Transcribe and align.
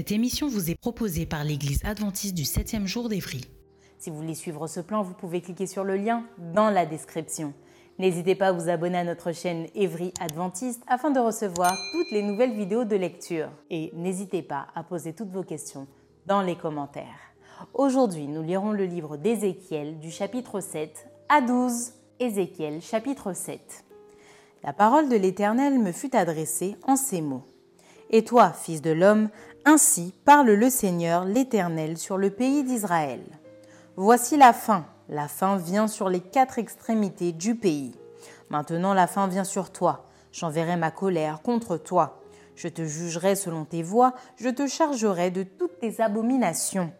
Cette 0.00 0.12
émission 0.12 0.48
vous 0.48 0.70
est 0.70 0.80
proposée 0.80 1.26
par 1.26 1.44
l'Église 1.44 1.84
adventiste 1.84 2.34
du 2.34 2.44
7e 2.44 2.86
jour 2.86 3.10
d'Évry. 3.10 3.42
Si 3.98 4.08
vous 4.08 4.16
voulez 4.16 4.34
suivre 4.34 4.66
ce 4.66 4.80
plan, 4.80 5.02
vous 5.02 5.12
pouvez 5.12 5.42
cliquer 5.42 5.66
sur 5.66 5.84
le 5.84 5.98
lien 5.98 6.24
dans 6.54 6.70
la 6.70 6.86
description. 6.86 7.52
N'hésitez 7.98 8.34
pas 8.34 8.46
à 8.46 8.52
vous 8.52 8.70
abonner 8.70 8.96
à 8.96 9.04
notre 9.04 9.32
chaîne 9.32 9.66
Évry 9.74 10.14
Adventiste 10.18 10.82
afin 10.86 11.10
de 11.10 11.20
recevoir 11.20 11.76
toutes 11.92 12.10
les 12.12 12.22
nouvelles 12.22 12.54
vidéos 12.54 12.84
de 12.84 12.96
lecture. 12.96 13.50
Et 13.68 13.90
n'hésitez 13.92 14.40
pas 14.40 14.68
à 14.74 14.84
poser 14.84 15.12
toutes 15.12 15.32
vos 15.32 15.42
questions 15.42 15.86
dans 16.24 16.40
les 16.40 16.56
commentaires. 16.56 17.34
Aujourd'hui, 17.74 18.26
nous 18.26 18.42
lirons 18.42 18.72
le 18.72 18.86
livre 18.86 19.18
d'Ézéchiel 19.18 19.98
du 19.98 20.10
chapitre 20.10 20.60
7 20.60 21.08
à 21.28 21.42
12. 21.42 21.92
Ézéchiel 22.20 22.80
chapitre 22.80 23.34
7. 23.34 23.84
La 24.64 24.72
parole 24.72 25.10
de 25.10 25.16
l'Éternel 25.16 25.78
me 25.78 25.92
fut 25.92 26.16
adressée 26.16 26.76
en 26.86 26.96
ces 26.96 27.20
mots. 27.20 27.44
Et 28.12 28.24
toi, 28.24 28.52
fils 28.52 28.82
de 28.82 28.90
l'homme, 28.90 29.28
ainsi 29.64 30.14
parle 30.24 30.50
le 30.50 30.70
Seigneur 30.70 31.24
l'Éternel 31.24 31.98
sur 31.98 32.16
le 32.16 32.30
pays 32.30 32.64
d'Israël. 32.64 33.20
Voici 33.96 34.36
la 34.36 34.52
fin, 34.52 34.86
la 35.08 35.28
fin 35.28 35.56
vient 35.56 35.88
sur 35.88 36.08
les 36.08 36.20
quatre 36.20 36.58
extrémités 36.58 37.32
du 37.32 37.54
pays. 37.54 37.94
Maintenant 38.48 38.94
la 38.94 39.06
fin 39.06 39.26
vient 39.26 39.44
sur 39.44 39.70
toi, 39.70 40.06
j'enverrai 40.32 40.76
ma 40.76 40.90
colère 40.90 41.42
contre 41.42 41.76
toi. 41.76 42.20
Je 42.54 42.68
te 42.68 42.84
jugerai 42.84 43.36
selon 43.36 43.64
tes 43.64 43.82
voies, 43.82 44.14
je 44.36 44.48
te 44.48 44.66
chargerai 44.66 45.30
de 45.30 45.42
toutes 45.42 45.78
tes 45.78 46.00
abominations. 46.00 46.92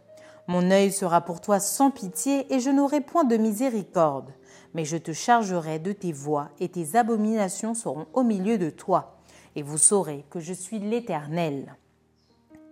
Mon 0.46 0.70
œil 0.70 0.90
sera 0.90 1.20
pour 1.20 1.40
toi 1.40 1.60
sans 1.60 1.90
pitié, 1.90 2.52
et 2.52 2.60
je 2.60 2.70
n'aurai 2.70 3.00
point 3.00 3.24
de 3.24 3.36
miséricorde. 3.36 4.32
Mais 4.74 4.84
je 4.84 4.96
te 4.96 5.12
chargerai 5.12 5.78
de 5.78 5.92
tes 5.92 6.12
voies, 6.12 6.48
et 6.58 6.68
tes 6.68 6.96
abominations 6.96 7.74
seront 7.74 8.06
au 8.14 8.22
milieu 8.22 8.58
de 8.58 8.70
toi. 8.70 9.20
Et 9.54 9.62
vous 9.62 9.78
saurez 9.78 10.24
que 10.30 10.40
je 10.40 10.52
suis 10.52 10.78
l'Éternel. 10.78 11.76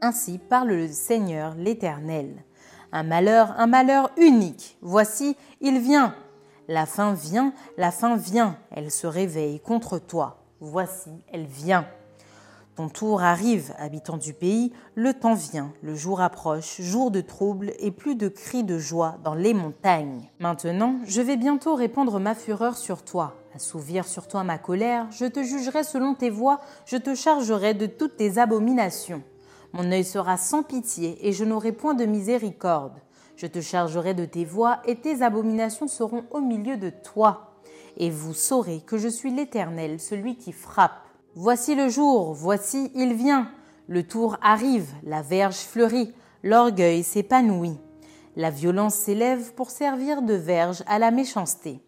Ainsi 0.00 0.38
parle 0.38 0.68
le 0.68 0.88
Seigneur 0.88 1.54
l'Éternel. 1.56 2.44
Un 2.92 3.02
malheur, 3.02 3.52
un 3.58 3.66
malheur 3.66 4.10
unique. 4.16 4.78
Voici, 4.80 5.36
il 5.60 5.80
vient. 5.80 6.14
La 6.68 6.86
fin 6.86 7.14
vient, 7.14 7.52
la 7.76 7.90
fin 7.90 8.16
vient. 8.16 8.56
Elle 8.70 8.92
se 8.92 9.08
réveille 9.08 9.58
contre 9.58 9.98
toi. 9.98 10.44
Voici, 10.60 11.10
elle 11.32 11.46
vient. 11.46 11.84
Ton 12.76 12.88
tour 12.88 13.22
arrive, 13.22 13.74
habitant 13.76 14.18
du 14.18 14.32
pays, 14.32 14.72
le 14.94 15.12
temps 15.12 15.34
vient, 15.34 15.72
le 15.82 15.96
jour 15.96 16.20
approche, 16.20 16.80
jour 16.80 17.10
de 17.10 17.20
trouble 17.20 17.72
et 17.80 17.90
plus 17.90 18.14
de 18.14 18.28
cris 18.28 18.62
de 18.62 18.78
joie 18.78 19.16
dans 19.24 19.34
les 19.34 19.52
montagnes. 19.52 20.30
Maintenant, 20.38 21.00
je 21.02 21.20
vais 21.20 21.36
bientôt 21.36 21.74
répandre 21.74 22.20
ma 22.20 22.36
fureur 22.36 22.76
sur 22.76 23.02
toi, 23.02 23.34
assouvir 23.56 24.06
sur 24.06 24.28
toi 24.28 24.44
ma 24.44 24.58
colère, 24.58 25.08
je 25.10 25.24
te 25.24 25.42
jugerai 25.42 25.82
selon 25.82 26.14
tes 26.14 26.30
voies, 26.30 26.60
je 26.86 26.96
te 26.96 27.16
chargerai 27.16 27.74
de 27.74 27.86
toutes 27.86 28.16
tes 28.16 28.38
abominations. 28.38 29.24
Mon 29.78 29.92
œil 29.92 30.02
sera 30.02 30.36
sans 30.36 30.64
pitié, 30.64 31.24
et 31.28 31.32
je 31.32 31.44
n'aurai 31.44 31.70
point 31.70 31.94
de 31.94 32.04
miséricorde. 32.04 32.98
Je 33.36 33.46
te 33.46 33.60
chargerai 33.60 34.12
de 34.12 34.24
tes 34.24 34.44
voies, 34.44 34.80
et 34.86 34.96
tes 34.96 35.22
abominations 35.22 35.86
seront 35.86 36.24
au 36.32 36.40
milieu 36.40 36.76
de 36.76 36.90
toi. 36.90 37.52
Et 37.96 38.10
vous 38.10 38.34
saurez 38.34 38.80
que 38.80 38.98
je 38.98 39.06
suis 39.06 39.30
l'Éternel, 39.30 40.00
celui 40.00 40.36
qui 40.36 40.50
frappe. 40.50 41.06
Voici 41.36 41.76
le 41.76 41.88
jour, 41.88 42.34
voici 42.34 42.90
il 42.96 43.14
vient. 43.14 43.52
Le 43.86 44.02
tour 44.02 44.36
arrive, 44.42 44.88
la 45.04 45.22
verge 45.22 45.54
fleurit, 45.54 46.12
l'orgueil 46.42 47.04
s'épanouit. 47.04 47.78
La 48.34 48.50
violence 48.50 48.96
s'élève 48.96 49.54
pour 49.54 49.70
servir 49.70 50.22
de 50.22 50.34
verge 50.34 50.82
à 50.88 50.98
la 50.98 51.12
méchanceté. 51.12 51.80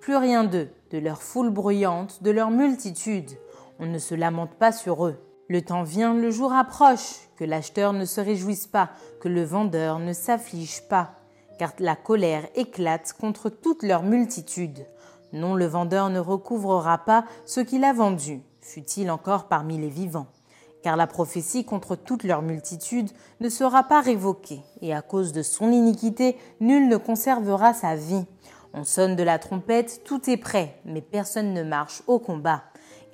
Plus 0.00 0.16
rien 0.16 0.44
d'eux, 0.44 0.70
de 0.92 0.98
leur 0.98 1.20
foule 1.20 1.50
bruyante, 1.50 2.22
de 2.22 2.30
leur 2.30 2.50
multitude. 2.50 3.32
On 3.78 3.84
ne 3.84 3.98
se 3.98 4.14
lamente 4.14 4.54
pas 4.54 4.72
sur 4.72 5.04
eux. 5.04 5.18
Le 5.54 5.62
temps 5.62 5.84
vient, 5.84 6.14
le 6.14 6.32
jour 6.32 6.52
approche, 6.52 7.28
que 7.36 7.44
l'acheteur 7.44 7.92
ne 7.92 8.06
se 8.06 8.20
réjouisse 8.20 8.66
pas, 8.66 8.90
que 9.20 9.28
le 9.28 9.44
vendeur 9.44 10.00
ne 10.00 10.12
s'afflige 10.12 10.82
pas, 10.88 11.12
car 11.60 11.70
la 11.78 11.94
colère 11.94 12.48
éclate 12.56 13.12
contre 13.12 13.50
toute 13.50 13.84
leur 13.84 14.02
multitude. 14.02 14.84
Non, 15.32 15.54
le 15.54 15.66
vendeur 15.66 16.10
ne 16.10 16.18
recouvrera 16.18 16.98
pas 16.98 17.24
ce 17.46 17.60
qu'il 17.60 17.84
a 17.84 17.92
vendu, 17.92 18.42
fût-il 18.62 19.12
encore 19.12 19.46
parmi 19.46 19.78
les 19.78 19.90
vivants, 19.90 20.26
car 20.82 20.96
la 20.96 21.06
prophétie 21.06 21.64
contre 21.64 21.94
toute 21.94 22.24
leur 22.24 22.42
multitude 22.42 23.12
ne 23.38 23.48
sera 23.48 23.84
pas 23.84 24.00
révoquée, 24.00 24.60
et 24.80 24.92
à 24.92 25.02
cause 25.02 25.30
de 25.30 25.42
son 25.42 25.70
iniquité, 25.70 26.36
nul 26.58 26.88
ne 26.88 26.96
conservera 26.96 27.74
sa 27.74 27.94
vie. 27.94 28.26
On 28.72 28.82
sonne 28.82 29.14
de 29.14 29.22
la 29.22 29.38
trompette, 29.38 30.02
tout 30.02 30.28
est 30.28 30.36
prêt, 30.36 30.80
mais 30.84 31.00
personne 31.00 31.54
ne 31.54 31.62
marche 31.62 32.02
au 32.08 32.18
combat 32.18 32.64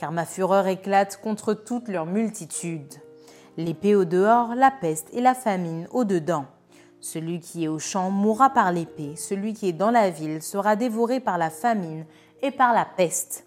car 0.01 0.13
ma 0.13 0.25
fureur 0.25 0.67
éclate 0.67 1.21
contre 1.23 1.53
toute 1.53 1.89
leur 1.89 2.07
multitude. 2.07 2.95
L'épée 3.59 3.95
au 3.95 4.07
dehors, 4.07 4.55
la 4.55 4.71
peste 4.71 5.09
et 5.13 5.21
la 5.21 5.35
famine 5.35 5.87
au 5.93 6.05
dedans. 6.05 6.47
Celui 7.01 7.41
qui 7.41 7.65
est 7.65 7.69
au 7.69 7.79
champ 7.79 8.11
mourra 8.11 8.49
par 8.49 8.73
l'épée, 8.73 9.15
celui 9.17 9.53
qui 9.53 9.69
est 9.69 9.75
dans 9.75 9.91
la 9.91 10.09
ville 10.09 10.43
sera 10.43 10.75
dévoré 10.75 11.21
par 11.21 11.37
la 11.37 11.51
famine 11.51 12.07
et 12.41 12.51
par 12.51 12.73
la 12.73 12.87
peste. 12.87 13.47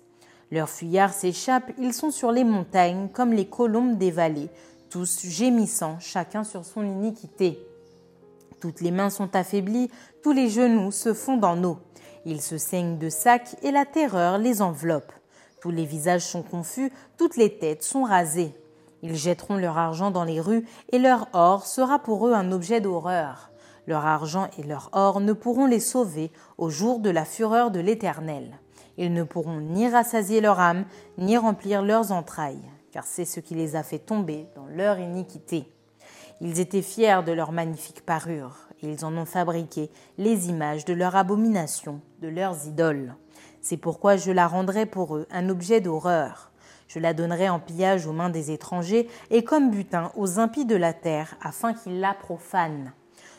Leurs 0.51 0.69
fuyards 0.69 1.13
s'échappent, 1.13 1.71
ils 1.79 1.93
sont 1.93 2.11
sur 2.11 2.31
les 2.31 2.43
montagnes 2.43 3.09
comme 3.09 3.33
les 3.33 3.45
colombes 3.45 3.97
des 3.97 4.11
vallées, 4.11 4.49
tous 4.91 5.25
gémissant, 5.25 5.97
chacun 5.99 6.43
sur 6.43 6.65
son 6.65 6.83
iniquité. 6.83 7.59
Toutes 8.59 8.81
les 8.81 8.91
mains 8.91 9.09
sont 9.09 9.35
affaiblies, 9.35 9.89
tous 10.21 10.33
les 10.33 10.49
genoux 10.49 10.91
se 10.91 11.15
fondent 11.15 11.45
en 11.45 11.63
eau. 11.63 11.79
Ils 12.25 12.41
se 12.41 12.59
saignent 12.59 12.99
de 12.99 13.09
sacs 13.09 13.55
et 13.63 13.71
la 13.71 13.85
terreur 13.85 14.37
les 14.37 14.61
enveloppe. 14.61 15.11
Tous 15.63 15.71
les 15.71 15.85
visages 15.85 16.25
sont 16.25 16.41
confus, 16.41 16.91
toutes 17.17 17.37
les 17.37 17.57
têtes 17.57 17.83
sont 17.83 18.03
rasées. 18.03 18.53
Ils 19.01 19.15
jetteront 19.15 19.55
leur 19.55 19.77
argent 19.77 20.11
dans 20.11 20.25
les 20.25 20.41
rues, 20.41 20.65
et 20.91 20.99
leur 20.99 21.29
or 21.31 21.65
sera 21.65 21.99
pour 21.99 22.27
eux 22.27 22.33
un 22.33 22.51
objet 22.51 22.81
d'horreur. 22.81 23.49
Leur 23.87 24.05
argent 24.05 24.49
et 24.57 24.63
leur 24.63 24.89
or 24.91 25.21
ne 25.21 25.31
pourront 25.31 25.65
les 25.65 25.79
sauver 25.79 26.33
au 26.57 26.69
jour 26.69 26.99
de 26.99 27.09
la 27.09 27.23
fureur 27.23 27.71
de 27.71 27.79
l'Éternel. 27.79 28.59
Ils 28.97 29.13
ne 29.13 29.23
pourront 29.23 29.61
ni 29.61 29.87
rassasier 29.87 30.41
leur 30.41 30.59
âme, 30.59 30.83
ni 31.17 31.37
remplir 31.37 31.81
leurs 31.81 32.11
entrailles, 32.11 32.69
car 32.91 33.05
c'est 33.05 33.23
ce 33.23 33.39
qui 33.39 33.55
les 33.55 33.77
a 33.77 33.83
fait 33.83 33.99
tomber 33.99 34.47
dans 34.57 34.65
leur 34.65 34.99
iniquité. 34.99 35.71
Ils 36.41 36.59
étaient 36.59 36.81
fiers 36.81 37.21
de 37.25 37.31
leur 37.31 37.53
magnifique 37.53 38.05
parure, 38.05 38.67
et 38.81 38.91
ils 38.91 39.05
en 39.05 39.15
ont 39.15 39.23
fabriqué 39.23 39.89
les 40.17 40.49
images 40.49 40.83
de 40.83 40.93
leur 40.93 41.15
abomination, 41.15 42.01
de 42.21 42.27
leurs 42.27 42.67
idoles. 42.67 43.15
C'est 43.63 43.77
pourquoi 43.77 44.17
je 44.17 44.29
la 44.29 44.45
rendrai 44.45 44.85
pour 44.85 45.15
eux 45.15 45.25
un 45.31 45.47
objet 45.47 45.79
d'horreur. 45.79 46.51
Je 46.89 46.99
la 46.99 47.13
donnerai 47.13 47.47
en 47.47 47.61
pillage 47.61 48.05
aux 48.05 48.11
mains 48.11 48.29
des 48.29 48.51
étrangers 48.51 49.07
et 49.31 49.45
comme 49.45 49.71
butin 49.71 50.11
aux 50.17 50.37
impies 50.37 50.65
de 50.65 50.75
la 50.75 50.91
terre, 50.91 51.35
afin 51.41 51.73
qu'ils 51.73 52.01
la 52.01 52.13
profanent. 52.13 52.91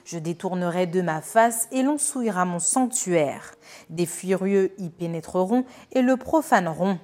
Je 0.07 0.19
détournerai 0.19 0.87
de 0.87 1.03
ma 1.03 1.21
face 1.21 1.69
et 1.73 1.83
l'on 1.83 1.99
souillera 1.99 2.47
mon 2.47 2.59
sanctuaire. 2.59 3.55
Des 3.91 4.07
furieux 4.07 4.73
y 4.79 4.89
pénétreront 4.89 5.67
et 5.93 6.01
le 6.01 6.17
profaneront. 6.17 6.99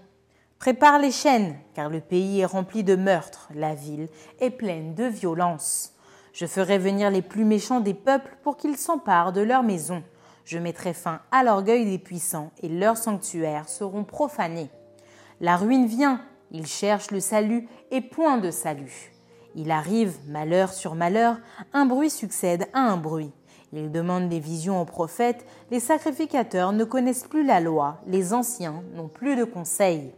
Prépare 0.58 0.98
les 0.98 1.12
chaînes, 1.12 1.56
car 1.74 1.90
le 1.90 2.00
pays 2.00 2.40
est 2.40 2.46
rempli 2.46 2.84
de 2.84 2.96
meurtres, 2.96 3.50
la 3.54 3.74
ville 3.74 4.08
est 4.40 4.50
pleine 4.50 4.94
de 4.94 5.04
violence. 5.04 5.92
Je 6.32 6.46
ferai 6.46 6.78
venir 6.78 7.10
les 7.10 7.22
plus 7.22 7.44
méchants 7.44 7.80
des 7.80 7.94
peuples 7.94 8.36
pour 8.42 8.56
qu'ils 8.56 8.78
s'emparent 8.78 9.32
de 9.34 9.42
leurs 9.42 9.62
maisons. 9.62 10.02
Je 10.50 10.58
mettrai 10.58 10.94
fin 10.94 11.20
à 11.30 11.44
l'orgueil 11.44 11.84
des 11.84 12.00
puissants 12.00 12.50
et 12.60 12.68
leurs 12.68 12.96
sanctuaires 12.96 13.68
seront 13.68 14.02
profanés. 14.02 14.68
La 15.40 15.56
ruine 15.56 15.86
vient, 15.86 16.22
ils 16.50 16.66
cherchent 16.66 17.12
le 17.12 17.20
salut 17.20 17.68
et 17.92 18.00
point 18.00 18.36
de 18.36 18.50
salut. 18.50 19.12
Il 19.54 19.70
arrive, 19.70 20.16
malheur 20.26 20.72
sur 20.72 20.96
malheur, 20.96 21.36
un 21.72 21.86
bruit 21.86 22.10
succède 22.10 22.66
à 22.72 22.80
un 22.80 22.96
bruit. 22.96 23.30
Ils 23.72 23.92
demandent 23.92 24.28
des 24.28 24.40
visions 24.40 24.82
aux 24.82 24.84
prophètes, 24.84 25.46
les 25.70 25.78
sacrificateurs 25.78 26.72
ne 26.72 26.82
connaissent 26.82 27.28
plus 27.28 27.46
la 27.46 27.60
loi, 27.60 28.00
les 28.08 28.34
anciens 28.34 28.82
n'ont 28.96 29.06
plus 29.06 29.36
de 29.36 29.44
conseils. 29.44 30.12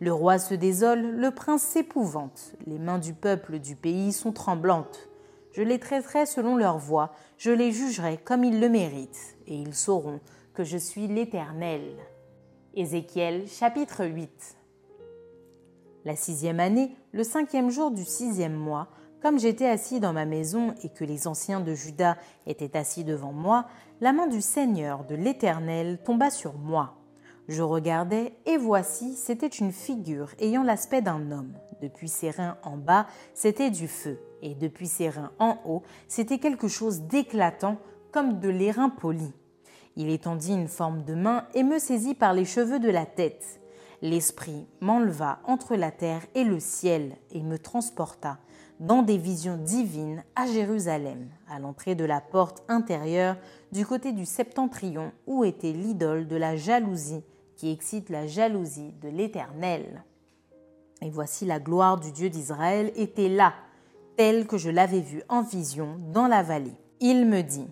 Le 0.00 0.12
roi 0.12 0.38
se 0.38 0.52
désole, 0.52 1.16
le 1.16 1.30
prince 1.30 1.62
s'épouvante, 1.62 2.52
les 2.66 2.78
mains 2.78 2.98
du 2.98 3.14
peuple 3.14 3.58
du 3.58 3.74
pays 3.74 4.12
sont 4.12 4.32
tremblantes. 4.32 5.08
Je 5.52 5.62
les 5.62 5.78
traiterai 5.78 6.26
selon 6.26 6.58
leur 6.58 6.76
voie, 6.76 7.14
je 7.38 7.52
les 7.52 7.72
jugerai 7.72 8.18
comme 8.22 8.44
ils 8.44 8.60
le 8.60 8.68
méritent, 8.68 9.37
et 9.48 9.54
ils 9.54 9.74
sauront 9.74 10.20
que 10.54 10.64
je 10.64 10.76
suis 10.76 11.08
l'Éternel. 11.08 11.82
Ézéchiel 12.74 13.48
chapitre 13.48 14.04
8 14.04 14.56
La 16.04 16.14
sixième 16.14 16.60
année, 16.60 16.94
le 17.12 17.24
cinquième 17.24 17.70
jour 17.70 17.90
du 17.90 18.04
sixième 18.04 18.54
mois, 18.54 18.88
comme 19.22 19.38
j'étais 19.38 19.66
assis 19.66 19.98
dans 19.98 20.12
ma 20.12 20.26
maison 20.26 20.74
et 20.84 20.90
que 20.90 21.04
les 21.04 21.26
anciens 21.26 21.60
de 21.60 21.74
Juda 21.74 22.16
étaient 22.46 22.76
assis 22.76 23.02
devant 23.02 23.32
moi, 23.32 23.66
la 24.00 24.12
main 24.12 24.28
du 24.28 24.40
Seigneur 24.40 25.04
de 25.04 25.16
l'Éternel 25.16 25.98
tomba 26.04 26.30
sur 26.30 26.54
moi. 26.54 26.94
Je 27.48 27.62
regardais, 27.62 28.34
et 28.44 28.58
voici, 28.58 29.16
c'était 29.16 29.46
une 29.46 29.72
figure 29.72 30.30
ayant 30.38 30.62
l'aspect 30.62 31.00
d'un 31.00 31.32
homme. 31.32 31.54
Depuis 31.80 32.08
ses 32.08 32.30
reins 32.30 32.58
en 32.62 32.76
bas, 32.76 33.06
c'était 33.34 33.70
du 33.70 33.88
feu, 33.88 34.20
et 34.42 34.54
depuis 34.54 34.86
ses 34.86 35.08
reins 35.08 35.32
en 35.38 35.58
haut, 35.64 35.82
c'était 36.08 36.38
quelque 36.38 36.68
chose 36.68 37.02
d'éclatant, 37.02 37.78
comme 38.18 38.40
de 38.40 38.48
l'airain 38.48 38.88
poli. 38.88 39.30
Il 39.94 40.10
étendit 40.10 40.52
une 40.52 40.66
forme 40.66 41.04
de 41.04 41.14
main 41.14 41.44
et 41.54 41.62
me 41.62 41.78
saisit 41.78 42.16
par 42.16 42.32
les 42.32 42.44
cheveux 42.44 42.80
de 42.80 42.90
la 42.90 43.06
tête. 43.06 43.60
L'Esprit 44.02 44.66
m'enleva 44.80 45.38
entre 45.44 45.76
la 45.76 45.92
terre 45.92 46.22
et 46.34 46.42
le 46.42 46.58
ciel 46.58 47.12
et 47.30 47.44
me 47.44 47.60
transporta 47.60 48.38
dans 48.80 49.02
des 49.02 49.18
visions 49.18 49.56
divines 49.56 50.24
à 50.34 50.48
Jérusalem, 50.48 51.28
à 51.48 51.60
l'entrée 51.60 51.94
de 51.94 52.04
la 52.04 52.20
porte 52.20 52.64
intérieure 52.66 53.36
du 53.70 53.86
côté 53.86 54.10
du 54.10 54.26
septentrion 54.26 55.12
où 55.28 55.44
était 55.44 55.70
l'idole 55.70 56.26
de 56.26 56.34
la 56.34 56.56
jalousie 56.56 57.22
qui 57.54 57.70
excite 57.70 58.10
la 58.10 58.26
jalousie 58.26 58.94
de 59.00 59.10
l'Éternel. 59.10 60.02
Et 61.02 61.10
voici 61.10 61.46
la 61.46 61.60
gloire 61.60 62.00
du 62.00 62.10
Dieu 62.10 62.30
d'Israël 62.30 62.90
était 62.96 63.28
là, 63.28 63.54
telle 64.16 64.48
que 64.48 64.58
je 64.58 64.70
l'avais 64.70 65.02
vue 65.02 65.22
en 65.28 65.42
vision 65.42 65.94
dans 66.12 66.26
la 66.26 66.42
vallée. 66.42 66.74
Il 67.00 67.26
me 67.26 67.42
dit, 67.42 67.68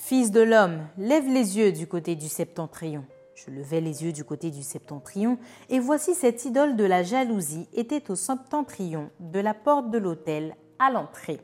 Fils 0.00 0.30
de 0.30 0.40
l'homme, 0.40 0.86
lève 0.96 1.26
les 1.26 1.58
yeux 1.58 1.72
du 1.72 1.88
côté 1.88 2.14
du 2.14 2.28
septentrion. 2.28 3.04
Je 3.34 3.50
levai 3.50 3.80
les 3.80 4.04
yeux 4.04 4.12
du 4.12 4.22
côté 4.22 4.52
du 4.52 4.62
septentrion, 4.62 5.38
et 5.68 5.80
voici 5.80 6.14
cette 6.14 6.44
idole 6.44 6.76
de 6.76 6.84
la 6.84 7.02
jalousie 7.02 7.66
était 7.74 8.08
au 8.08 8.14
septentrion 8.14 9.10
de 9.18 9.40
la 9.40 9.54
porte 9.54 9.90
de 9.90 9.98
l'autel 9.98 10.54
à 10.78 10.92
l'entrée. 10.92 11.40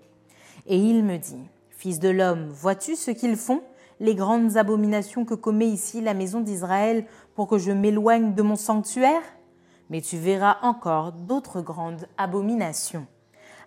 Et 0.67 0.79
il 0.79 1.05
me 1.05 1.19
dit, 1.19 1.43
Fils 1.69 1.99
de 1.99 2.09
l'homme, 2.09 2.47
vois-tu 2.49 2.95
ce 2.95 3.11
qu'ils 3.11 3.37
font 3.37 3.61
les 3.99 4.15
grandes 4.15 4.57
abominations 4.57 5.25
que 5.25 5.35
commet 5.35 5.69
ici 5.69 6.01
la 6.01 6.15
maison 6.15 6.41
d'Israël 6.41 7.07
pour 7.35 7.49
que 7.49 7.59
je 7.59 7.73
m'éloigne 7.73 8.35
de 8.35 8.43
mon 8.43 8.57
sanctuaire? 8.57 9.23
Mais 9.91 10.01
tu 10.01 10.17
verras 10.17 10.59
encore 10.63 11.11
d'autres 11.11 11.61
grandes 11.61 12.07
abominations. 12.17 13.09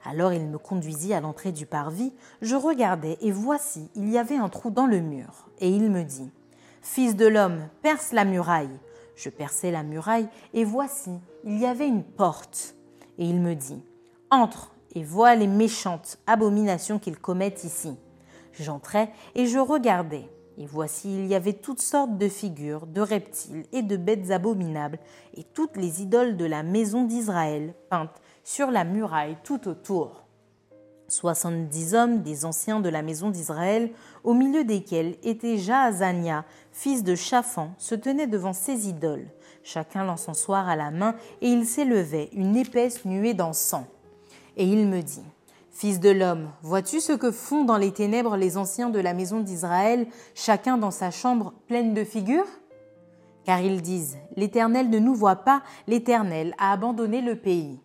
Alors 0.05 0.33
il 0.33 0.47
me 0.47 0.57
conduisit 0.57 1.13
à 1.13 1.21
l'entrée 1.21 1.51
du 1.51 1.65
parvis, 1.65 2.13
je 2.41 2.55
regardai, 2.55 3.17
et 3.21 3.31
voici, 3.31 3.89
il 3.95 4.09
y 4.09 4.17
avait 4.17 4.37
un 4.37 4.49
trou 4.49 4.69
dans 4.69 4.85
le 4.85 4.99
mur. 4.99 5.47
Et 5.59 5.69
il 5.69 5.89
me 5.89 6.03
dit, 6.03 6.29
Fils 6.81 7.15
de 7.15 7.27
l'homme, 7.27 7.67
perce 7.81 8.13
la 8.13 8.23
muraille. 8.23 8.79
Je 9.15 9.29
perçai 9.29 9.71
la 9.71 9.83
muraille, 9.83 10.29
et 10.53 10.63
voici, 10.63 11.11
il 11.43 11.57
y 11.57 11.65
avait 11.65 11.87
une 11.87 12.03
porte. 12.03 12.75
Et 13.17 13.25
il 13.25 13.41
me 13.41 13.55
dit, 13.55 13.83
Entre 14.29 14.71
et 14.95 15.03
vois 15.03 15.35
les 15.35 15.47
méchantes 15.47 16.17
abominations 16.27 16.99
qu'ils 16.99 17.19
commettent 17.19 17.63
ici. 17.63 17.95
J'entrai 18.53 19.09
et 19.35 19.45
je 19.45 19.59
regardai. 19.59 20.29
Et 20.57 20.65
voici, 20.65 21.13
il 21.13 21.27
y 21.27 21.35
avait 21.35 21.53
toutes 21.53 21.81
sortes 21.81 22.17
de 22.17 22.27
figures, 22.27 22.87
de 22.87 23.01
reptiles 23.01 23.65
et 23.73 23.83
de 23.83 23.95
bêtes 23.95 24.31
abominables, 24.31 24.97
et 25.35 25.43
toutes 25.43 25.77
les 25.77 26.01
idoles 26.01 26.35
de 26.35 26.45
la 26.45 26.63
maison 26.63 27.03
d'Israël 27.03 27.75
peintes 27.91 28.19
sur 28.47 28.71
la 28.71 28.85
muraille 28.85 29.35
tout 29.43 29.67
autour. 29.67 30.23
Soixante-dix 31.09 31.93
hommes 31.95 32.21
des 32.21 32.45
anciens 32.45 32.79
de 32.79 32.87
la 32.87 33.01
maison 33.01 33.29
d'Israël, 33.29 33.91
au 34.23 34.33
milieu 34.33 34.63
desquels 34.63 35.17
était 35.21 35.57
Jaazania, 35.57 36.45
fils 36.71 37.03
de 37.03 37.13
Shaphan, 37.13 37.71
se 37.77 37.93
tenaient 37.93 38.25
devant 38.25 38.53
ces 38.53 38.87
idoles, 38.87 39.27
chacun 39.63 40.05
l'encensoir 40.05 40.69
à 40.69 40.77
la 40.77 40.91
main, 40.91 41.15
et 41.41 41.49
il 41.49 41.65
s'élevait 41.65 42.29
une 42.31 42.55
épaisse 42.55 43.03
nuée 43.03 43.33
d'encens. 43.33 43.83
Et 44.55 44.63
il 44.63 44.87
me 44.87 45.01
dit, 45.01 45.25
Fils 45.69 45.99
de 45.99 46.09
l'homme, 46.09 46.49
vois-tu 46.61 47.01
ce 47.01 47.11
que 47.11 47.31
font 47.31 47.65
dans 47.65 47.77
les 47.77 47.91
ténèbres 47.91 48.37
les 48.37 48.55
anciens 48.55 48.89
de 48.89 48.99
la 48.99 49.13
maison 49.13 49.41
d'Israël, 49.41 50.07
chacun 50.35 50.77
dans 50.77 50.91
sa 50.91 51.11
chambre 51.11 51.53
pleine 51.67 51.93
de 51.93 52.05
figures? 52.05 52.47
Car 53.43 53.59
ils 53.59 53.81
disent, 53.81 54.17
L'Éternel 54.37 54.89
ne 54.89 54.99
nous 54.99 55.15
voit 55.15 55.35
pas, 55.35 55.63
l'Éternel 55.85 56.55
a 56.57 56.71
abandonné 56.71 57.21
le 57.21 57.35
pays. 57.35 57.81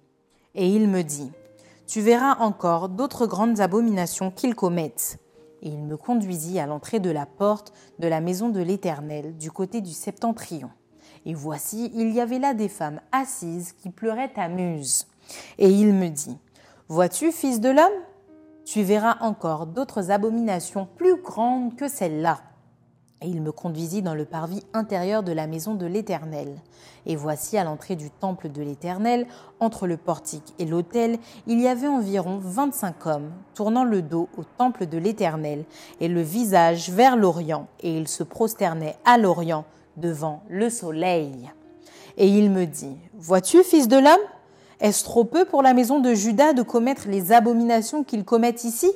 Et 0.54 0.69
il 0.69 0.88
me 0.88 1.02
dit, 1.02 1.32
Tu 1.87 2.00
verras 2.00 2.37
encore 2.38 2.88
d'autres 2.88 3.26
grandes 3.26 3.60
abominations 3.60 4.31
qu'ils 4.31 4.54
commettent. 4.54 5.19
Et 5.62 5.69
il 5.69 5.82
me 5.84 5.96
conduisit 5.96 6.58
à 6.58 6.66
l'entrée 6.66 7.00
de 7.00 7.10
la 7.10 7.26
porte 7.26 7.72
de 7.99 8.08
la 8.08 8.20
maison 8.20 8.49
de 8.49 8.60
l'Éternel, 8.60 9.37
du 9.37 9.50
côté 9.50 9.81
du 9.81 9.93
septentrion. 9.93 10.70
Et 11.25 11.34
voici, 11.34 11.90
il 11.94 12.10
y 12.10 12.20
avait 12.20 12.40
là 12.40 12.52
des 12.52 12.69
femmes 12.69 13.00
assises 13.12 13.72
qui 13.72 13.90
pleuraient 13.90 14.32
à 14.37 14.49
Muse. 14.49 15.06
Et 15.58 15.70
il 15.70 15.94
me 15.94 16.08
dit, 16.08 16.37
Vois-tu, 16.88 17.32
fils 17.32 17.60
de 17.60 17.70
l'homme? 17.70 18.02
Tu 18.64 18.82
verras 18.82 19.19
encore 19.20 19.66
d'autres 19.66 20.10
abominations 20.10 20.87
plus 20.96 21.16
grandes 21.20 21.76
que 21.76 21.88
celles-là. 21.88 22.40
Et 23.22 23.28
il 23.28 23.40
me 23.40 23.52
conduisit 23.52 24.02
dans 24.02 24.14
le 24.14 24.24
parvis 24.24 24.62
intérieur 24.72 25.22
de 25.22 25.30
la 25.32 25.46
maison 25.46 25.74
de 25.74 25.86
l'Éternel. 25.86 26.48
Et 27.06 27.14
voici 27.14 27.56
à 27.56 27.62
l'entrée 27.62 27.94
du 27.94 28.10
temple 28.10 28.48
de 28.48 28.62
l'Éternel, 28.62 29.26
entre 29.60 29.86
le 29.86 29.96
portique 29.96 30.54
et 30.58 30.64
l'autel, 30.64 31.19
il 31.46 31.60
y 31.60 31.69
avait 31.69 31.86
environ 31.86 32.38
vingt-cinq 32.42 33.06
hommes, 33.06 33.30
tournant 33.54 33.84
le 33.84 34.02
dos 34.02 34.28
au 34.36 34.42
temple 34.58 34.86
de 34.86 34.98
l'Éternel, 34.98 35.64
et 36.00 36.08
le 36.08 36.20
visage 36.20 36.90
vers 36.90 37.16
l'Orient, 37.16 37.69
et 37.80 37.96
ils 37.96 38.08
se 38.08 38.24
prosternaient 38.24 38.96
à 39.04 39.19
l'Orient 39.19 39.64
devant 39.96 40.42
le 40.48 40.68
soleil. 40.68 41.50
Et 42.16 42.26
il 42.26 42.50
me 42.50 42.66
dit, 42.66 42.96
Vois-tu, 43.14 43.62
fils 43.62 43.86
de 43.86 43.96
l'homme? 43.96 44.16
Est-ce 44.80 45.04
trop 45.04 45.25
peu 45.25 45.44
pour 45.44 45.62
la 45.62 45.75
maison 45.75 46.00
de 46.00 46.12
Judas 46.12 46.54
de 46.54 46.62
commettre 46.62 47.06
les 47.06 47.30
abominations 47.30 48.02
qu'ils 48.02 48.25
commettent 48.25 48.64
ici? 48.64 48.90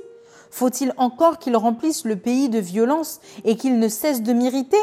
Faut-il 0.50 0.92
encore 0.96 1.38
qu'ils 1.38 1.56
remplissent 1.56 2.04
le 2.04 2.16
pays 2.16 2.48
de 2.48 2.58
violence 2.58 3.20
et 3.44 3.56
qu'ils 3.56 3.78
ne 3.78 3.88
cessent 3.88 4.22
de 4.22 4.32
m'irriter? 4.32 4.76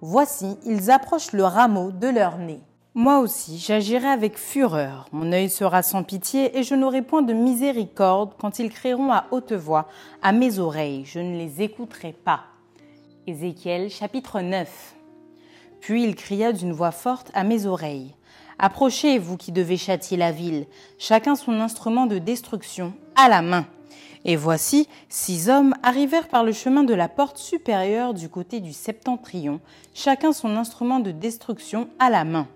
Voici, 0.00 0.56
ils 0.64 0.90
approchent 0.90 1.32
le 1.32 1.44
rameau 1.44 1.92
de 1.92 2.08
leur 2.08 2.38
nez. 2.38 2.60
Moi 2.94 3.20
aussi, 3.20 3.56
j'agirai 3.56 4.08
avec 4.08 4.36
fureur, 4.36 5.06
mon 5.12 5.32
œil 5.32 5.48
sera 5.48 5.82
sans 5.82 6.02
pitié, 6.02 6.58
et 6.58 6.62
je 6.62 6.74
n'aurai 6.74 7.00
point 7.00 7.22
de 7.22 7.32
miséricorde 7.32 8.34
quand 8.38 8.58
ils 8.58 8.68
crieront 8.68 9.10
à 9.10 9.24
haute 9.30 9.52
voix 9.52 9.88
à 10.20 10.32
mes 10.32 10.58
oreilles, 10.58 11.06
je 11.06 11.18
ne 11.18 11.38
les 11.38 11.62
écouterai 11.62 12.12
pas. 12.12 12.40
Ézéchiel 13.26 13.88
chapitre 13.88 14.42
9 14.42 14.94
Puis 15.80 16.04
il 16.04 16.14
cria 16.14 16.52
d'une 16.52 16.72
voix 16.72 16.90
forte 16.90 17.30
à 17.32 17.44
mes 17.44 17.64
oreilles. 17.64 18.14
Approchez, 18.58 19.18
vous 19.18 19.38
qui 19.38 19.52
devez 19.52 19.78
châtier 19.78 20.18
la 20.18 20.30
ville, 20.30 20.66
chacun 20.98 21.34
son 21.34 21.60
instrument 21.60 22.04
de 22.04 22.18
destruction 22.18 22.92
à 23.16 23.30
la 23.30 23.40
main. 23.40 23.64
Et 24.24 24.36
voici, 24.36 24.88
six 25.08 25.48
hommes 25.48 25.74
arrivèrent 25.82 26.28
par 26.28 26.44
le 26.44 26.52
chemin 26.52 26.84
de 26.84 26.94
la 26.94 27.08
porte 27.08 27.38
supérieure 27.38 28.14
du 28.14 28.28
côté 28.28 28.60
du 28.60 28.72
septentrion, 28.72 29.60
chacun 29.94 30.32
son 30.32 30.56
instrument 30.56 31.00
de 31.00 31.10
destruction 31.10 31.88
à 31.98 32.08
la 32.08 32.24
main. 32.24 32.46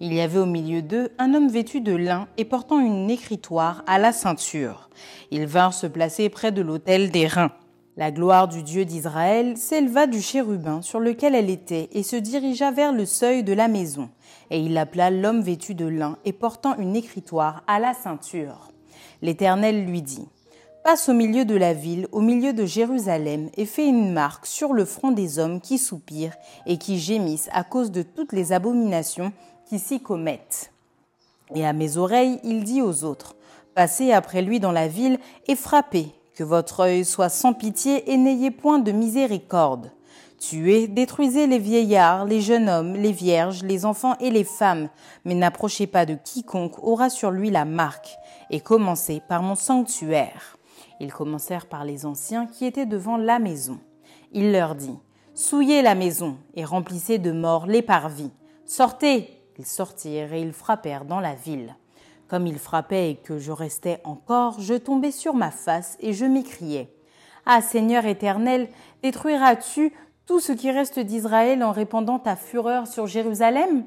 Il 0.00 0.14
y 0.14 0.20
avait 0.20 0.38
au 0.38 0.46
milieu 0.46 0.82
d'eux 0.82 1.10
un 1.18 1.34
homme 1.34 1.48
vêtu 1.48 1.80
de 1.80 1.94
lin 1.94 2.26
et 2.38 2.44
portant 2.44 2.80
une 2.80 3.10
écritoire 3.10 3.84
à 3.86 3.98
la 3.98 4.12
ceinture. 4.12 4.88
Ils 5.30 5.46
vinrent 5.46 5.74
se 5.74 5.86
placer 5.86 6.28
près 6.30 6.52
de 6.52 6.62
l'autel 6.62 7.10
des 7.10 7.26
reins. 7.26 7.52
La 7.96 8.10
gloire 8.10 8.48
du 8.48 8.62
Dieu 8.62 8.86
d'Israël 8.86 9.58
s'éleva 9.58 10.06
du 10.06 10.22
chérubin 10.22 10.80
sur 10.80 11.00
lequel 11.00 11.34
elle 11.34 11.50
était 11.50 11.90
et 11.92 12.02
se 12.02 12.16
dirigea 12.16 12.70
vers 12.70 12.92
le 12.92 13.04
seuil 13.04 13.44
de 13.44 13.52
la 13.52 13.68
maison. 13.68 14.08
Et 14.50 14.58
il 14.58 14.78
appela 14.78 15.10
l'homme 15.10 15.42
vêtu 15.42 15.74
de 15.74 15.86
lin 15.86 16.16
et 16.24 16.32
portant 16.32 16.76
une 16.78 16.96
écritoire 16.96 17.62
à 17.66 17.78
la 17.78 17.92
ceinture. 17.92 18.70
L'Éternel 19.22 19.84
lui 19.84 20.00
dit, 20.00 20.26
Passe 20.82 21.10
au 21.10 21.12
milieu 21.12 21.44
de 21.44 21.56
la 21.56 21.74
ville, 21.74 22.08
au 22.10 22.22
milieu 22.22 22.54
de 22.54 22.64
Jérusalem, 22.64 23.50
et 23.58 23.66
fais 23.66 23.86
une 23.86 24.12
marque 24.12 24.46
sur 24.46 24.72
le 24.72 24.86
front 24.86 25.10
des 25.10 25.38
hommes 25.38 25.60
qui 25.60 25.76
soupirent 25.76 26.36
et 26.64 26.78
qui 26.78 26.98
gémissent 26.98 27.50
à 27.52 27.64
cause 27.64 27.90
de 27.90 28.00
toutes 28.00 28.32
les 28.32 28.52
abominations 28.52 29.30
qui 29.68 29.78
s'y 29.78 30.00
commettent. 30.00 30.72
Et 31.54 31.66
à 31.66 31.74
mes 31.74 31.98
oreilles, 31.98 32.40
il 32.44 32.64
dit 32.64 32.80
aux 32.80 33.04
autres, 33.04 33.36
Passez 33.74 34.12
après 34.12 34.40
lui 34.40 34.58
dans 34.58 34.72
la 34.72 34.88
ville 34.88 35.18
et 35.46 35.54
frappez, 35.54 36.14
que 36.34 36.44
votre 36.44 36.80
œil 36.80 37.04
soit 37.04 37.28
sans 37.28 37.52
pitié 37.52 38.10
et 38.10 38.16
n'ayez 38.16 38.50
point 38.50 38.78
de 38.78 38.90
miséricorde. 38.90 39.92
Tuez, 40.38 40.88
détruisez 40.88 41.46
les 41.46 41.58
vieillards, 41.58 42.24
les 42.24 42.40
jeunes 42.40 42.70
hommes, 42.70 42.94
les 42.94 43.12
vierges, 43.12 43.62
les 43.62 43.84
enfants 43.84 44.16
et 44.18 44.30
les 44.30 44.44
femmes, 44.44 44.88
mais 45.26 45.34
n'approchez 45.34 45.86
pas 45.86 46.06
de 46.06 46.14
quiconque 46.14 46.82
aura 46.82 47.10
sur 47.10 47.30
lui 47.30 47.50
la 47.50 47.66
marque, 47.66 48.16
et 48.48 48.60
commencez 48.60 49.20
par 49.28 49.42
mon 49.42 49.54
sanctuaire. 49.54 50.56
Ils 51.00 51.12
commencèrent 51.12 51.66
par 51.66 51.84
les 51.84 52.04
anciens 52.04 52.46
qui 52.46 52.66
étaient 52.66 52.86
devant 52.86 53.16
la 53.16 53.38
maison. 53.38 53.78
Il 54.32 54.52
leur 54.52 54.74
dit, 54.74 54.98
Souillez 55.34 55.80
la 55.80 55.94
maison 55.94 56.36
et 56.54 56.64
remplissez 56.64 57.18
de 57.18 57.32
morts 57.32 57.66
les 57.66 57.82
parvis. 57.82 58.30
Sortez, 58.66 59.30
Ils 59.58 59.66
sortirent 59.66 60.32
et 60.32 60.42
ils 60.42 60.52
frappèrent 60.52 61.04
dans 61.04 61.20
la 61.20 61.34
ville. 61.34 61.76
Comme 62.28 62.46
ils 62.46 62.58
frappaient 62.58 63.10
et 63.10 63.16
que 63.16 63.38
je 63.38 63.52
restais 63.52 64.00
encore, 64.04 64.60
je 64.60 64.74
tombais 64.74 65.10
sur 65.10 65.34
ma 65.34 65.50
face 65.50 65.96
et 66.00 66.12
je 66.12 66.24
m'écriais 66.24 66.94
Ah 67.44 67.60
Seigneur 67.60 68.06
éternel, 68.06 68.68
détruiras-tu 69.02 69.92
tout 70.26 70.40
ce 70.40 70.52
qui 70.52 70.70
reste 70.70 71.00
d'Israël 71.00 71.64
en 71.64 71.72
répandant 71.72 72.18
ta 72.18 72.36
fureur 72.36 72.86
sur 72.86 73.06
Jérusalem? 73.06 73.84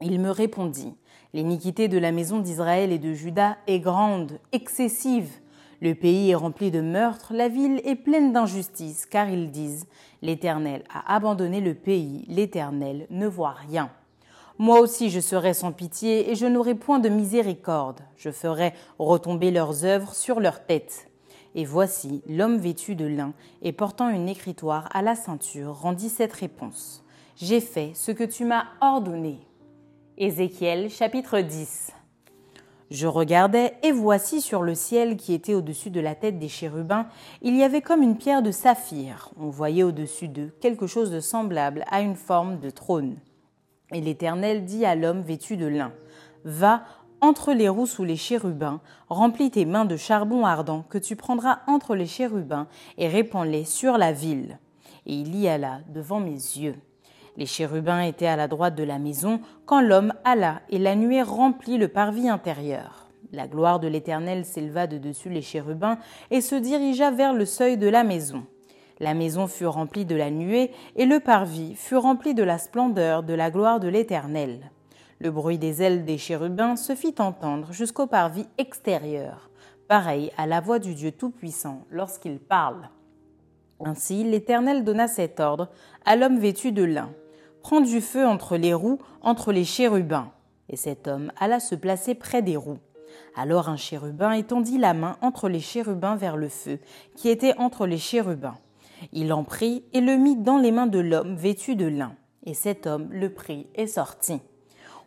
Il 0.00 0.20
me 0.20 0.30
répondit 0.30 0.94
L'iniquité 1.34 1.88
de 1.88 1.98
la 1.98 2.12
maison 2.12 2.40
d'Israël 2.40 2.92
et 2.92 2.98
de 2.98 3.14
Juda 3.14 3.56
est 3.66 3.80
grande, 3.80 4.38
excessive. 4.52 5.30
Le 5.82 5.96
pays 5.96 6.30
est 6.30 6.36
rempli 6.36 6.70
de 6.70 6.80
meurtres, 6.80 7.34
la 7.34 7.48
ville 7.48 7.80
est 7.84 7.96
pleine 7.96 8.32
d'injustice, 8.32 9.04
car 9.04 9.28
ils 9.28 9.50
disent 9.50 9.88
L'Éternel 10.22 10.84
a 10.88 11.12
abandonné 11.12 11.60
le 11.60 11.74
pays, 11.74 12.24
l'Éternel 12.28 13.08
ne 13.10 13.26
voit 13.26 13.56
rien. 13.68 13.90
Moi 14.58 14.78
aussi 14.78 15.10
je 15.10 15.18
serai 15.18 15.54
sans 15.54 15.72
pitié 15.72 16.30
et 16.30 16.36
je 16.36 16.46
n'aurai 16.46 16.76
point 16.76 17.00
de 17.00 17.08
miséricorde. 17.08 17.98
Je 18.16 18.30
ferai 18.30 18.74
retomber 19.00 19.50
leurs 19.50 19.84
œuvres 19.84 20.14
sur 20.14 20.38
leurs 20.38 20.64
têtes. 20.64 21.10
Et 21.56 21.64
voici, 21.64 22.22
l'homme 22.28 22.58
vêtu 22.58 22.94
de 22.94 23.06
lin 23.06 23.32
et 23.60 23.72
portant 23.72 24.08
une 24.08 24.28
écritoire 24.28 24.88
à 24.94 25.02
la 25.02 25.16
ceinture 25.16 25.74
rendit 25.74 26.10
cette 26.10 26.32
réponse. 26.32 27.04
J'ai 27.34 27.60
fait 27.60 27.90
ce 27.94 28.12
que 28.12 28.22
tu 28.22 28.44
m'as 28.44 28.66
ordonné. 28.80 29.40
Ézéchiel 30.16 30.90
chapitre 30.90 31.40
10 31.40 31.92
Je 32.92 33.06
regardais, 33.06 33.72
et 33.82 33.90
voici 33.90 34.42
sur 34.42 34.60
le 34.60 34.74
ciel 34.74 35.16
qui 35.16 35.32
était 35.32 35.54
au-dessus 35.54 35.88
de 35.88 35.98
la 35.98 36.14
tête 36.14 36.38
des 36.38 36.50
chérubins, 36.50 37.06
il 37.40 37.56
y 37.56 37.62
avait 37.62 37.80
comme 37.80 38.02
une 38.02 38.18
pierre 38.18 38.42
de 38.42 38.50
saphir. 38.50 39.30
On 39.40 39.48
voyait 39.48 39.82
au-dessus 39.82 40.28
d'eux 40.28 40.54
quelque 40.60 40.86
chose 40.86 41.10
de 41.10 41.18
semblable 41.18 41.86
à 41.90 42.02
une 42.02 42.16
forme 42.16 42.60
de 42.60 42.68
trône. 42.68 43.16
Et 43.92 44.02
l'Éternel 44.02 44.66
dit 44.66 44.84
à 44.84 44.94
l'homme 44.94 45.22
vêtu 45.22 45.56
de 45.56 45.64
lin, 45.64 45.94
Va 46.44 46.82
entre 47.22 47.54
les 47.54 47.70
roues 47.70 47.86
sous 47.86 48.04
les 48.04 48.16
chérubins, 48.16 48.82
remplis 49.08 49.50
tes 49.50 49.64
mains 49.64 49.86
de 49.86 49.96
charbon 49.96 50.44
ardent 50.44 50.84
que 50.90 50.98
tu 50.98 51.16
prendras 51.16 51.60
entre 51.66 51.94
les 51.94 52.04
chérubins 52.06 52.66
et 52.98 53.08
répands-les 53.08 53.64
sur 53.64 53.96
la 53.96 54.12
ville. 54.12 54.58
Et 55.06 55.14
il 55.14 55.34
y 55.34 55.48
alla 55.48 55.80
devant 55.88 56.20
mes 56.20 56.32
yeux. 56.32 56.76
Les 57.36 57.46
chérubins 57.46 58.00
étaient 58.00 58.26
à 58.26 58.36
la 58.36 58.48
droite 58.48 58.74
de 58.74 58.82
la 58.82 58.98
maison 58.98 59.40
quand 59.64 59.80
l'homme 59.80 60.12
alla 60.24 60.60
et 60.68 60.78
la 60.78 60.94
nuée 60.94 61.22
remplit 61.22 61.78
le 61.78 61.88
parvis 61.88 62.28
intérieur. 62.28 63.08
La 63.32 63.48
gloire 63.48 63.80
de 63.80 63.88
l'Éternel 63.88 64.44
s'éleva 64.44 64.86
de 64.86 64.98
dessus 64.98 65.30
les 65.30 65.40
chérubins 65.40 65.98
et 66.30 66.42
se 66.42 66.54
dirigea 66.54 67.10
vers 67.10 67.32
le 67.32 67.46
seuil 67.46 67.78
de 67.78 67.88
la 67.88 68.04
maison. 68.04 68.44
La 69.00 69.14
maison 69.14 69.46
fut 69.46 69.66
remplie 69.66 70.04
de 70.04 70.14
la 70.14 70.30
nuée, 70.30 70.70
et 70.94 71.06
le 71.06 71.18
parvis 71.18 71.74
fut 71.74 71.96
rempli 71.96 72.34
de 72.34 72.42
la 72.42 72.58
splendeur 72.58 73.22
de 73.22 73.34
la 73.34 73.50
gloire 73.50 73.80
de 73.80 73.88
l'Éternel. 73.88 74.70
Le 75.18 75.30
bruit 75.30 75.58
des 75.58 75.82
ailes 75.82 76.04
des 76.04 76.18
chérubins 76.18 76.76
se 76.76 76.94
fit 76.94 77.14
entendre 77.18 77.72
jusqu'au 77.72 78.06
parvis 78.06 78.46
extérieur, 78.58 79.50
pareil 79.88 80.30
à 80.36 80.46
la 80.46 80.60
voix 80.60 80.78
du 80.78 80.94
Dieu 80.94 81.10
Tout-Puissant 81.10 81.84
lorsqu'il 81.90 82.38
parle. 82.38 82.90
Ainsi 83.84 84.22
l'Éternel 84.22 84.84
donna 84.84 85.08
cet 85.08 85.40
ordre 85.40 85.70
à 86.04 86.14
l'homme 86.14 86.38
vêtu 86.38 86.70
de 86.70 86.84
lin. 86.84 87.10
Prends 87.62 87.80
du 87.80 88.00
feu 88.00 88.26
entre 88.26 88.56
les 88.56 88.74
roues, 88.74 88.98
entre 89.22 89.52
les 89.52 89.64
chérubins. 89.64 90.30
Et 90.68 90.76
cet 90.76 91.06
homme 91.06 91.32
alla 91.38 91.60
se 91.60 91.74
placer 91.74 92.14
près 92.14 92.42
des 92.42 92.56
roues. 92.56 92.78
Alors 93.36 93.68
un 93.68 93.76
chérubin 93.76 94.32
étendit 94.32 94.78
la 94.78 94.94
main 94.94 95.16
entre 95.22 95.48
les 95.48 95.60
chérubins 95.60 96.16
vers 96.16 96.36
le 96.36 96.48
feu, 96.48 96.78
qui 97.16 97.28
était 97.28 97.56
entre 97.58 97.86
les 97.86 97.98
chérubins. 97.98 98.56
Il 99.12 99.32
en 99.32 99.44
prit 99.44 99.84
et 99.92 100.00
le 100.00 100.16
mit 100.16 100.36
dans 100.36 100.58
les 100.58 100.72
mains 100.72 100.86
de 100.86 100.98
l'homme 100.98 101.36
vêtu 101.36 101.76
de 101.76 101.86
lin. 101.86 102.14
Et 102.44 102.54
cet 102.54 102.86
homme 102.86 103.08
le 103.12 103.32
prit 103.32 103.68
et 103.74 103.86
sortit. 103.86 104.40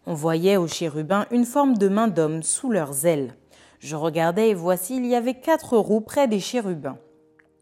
On 0.07 0.13
voyait 0.13 0.57
aux 0.57 0.67
chérubins 0.67 1.25
une 1.31 1.45
forme 1.45 1.77
de 1.77 1.89
main 1.89 2.07
d'homme 2.07 2.41
sous 2.41 2.71
leurs 2.71 3.05
ailes. 3.05 3.35
Je 3.79 3.95
regardais 3.95 4.50
et 4.50 4.53
voici 4.53 4.95
il 4.95 5.05
y 5.05 5.15
avait 5.15 5.39
quatre 5.39 5.77
roues 5.77 6.01
près 6.01 6.27
des 6.27 6.39
chérubins, 6.39 6.97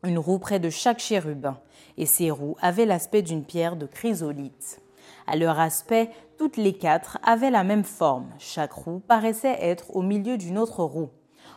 une 0.03 0.19
roue 0.19 0.39
près 0.39 0.59
de 0.59 0.69
chaque 0.69 0.99
chérubin, 0.99 1.57
et 1.97 2.05
ces 2.05 2.31
roues 2.31 2.55
avaient 2.61 2.85
l'aspect 2.85 3.23
d'une 3.23 3.43
pierre 3.43 3.75
de 3.75 3.85
chrysolite. 3.85 4.82
À 5.27 5.35
leur 5.35 5.59
aspect, 5.59 6.09
toutes 6.37 6.57
les 6.57 6.73
quatre 6.73 7.17
avaient 7.23 7.51
la 7.51 7.63
même 7.63 7.83
forme. 7.83 8.29
Chaque 8.39 8.73
roue 8.73 8.99
paraissait 8.99 9.57
être 9.61 9.95
au 9.95 10.01
milieu 10.01 10.37
d'une 10.37 10.57
autre 10.57 10.83
roue. 10.83 11.09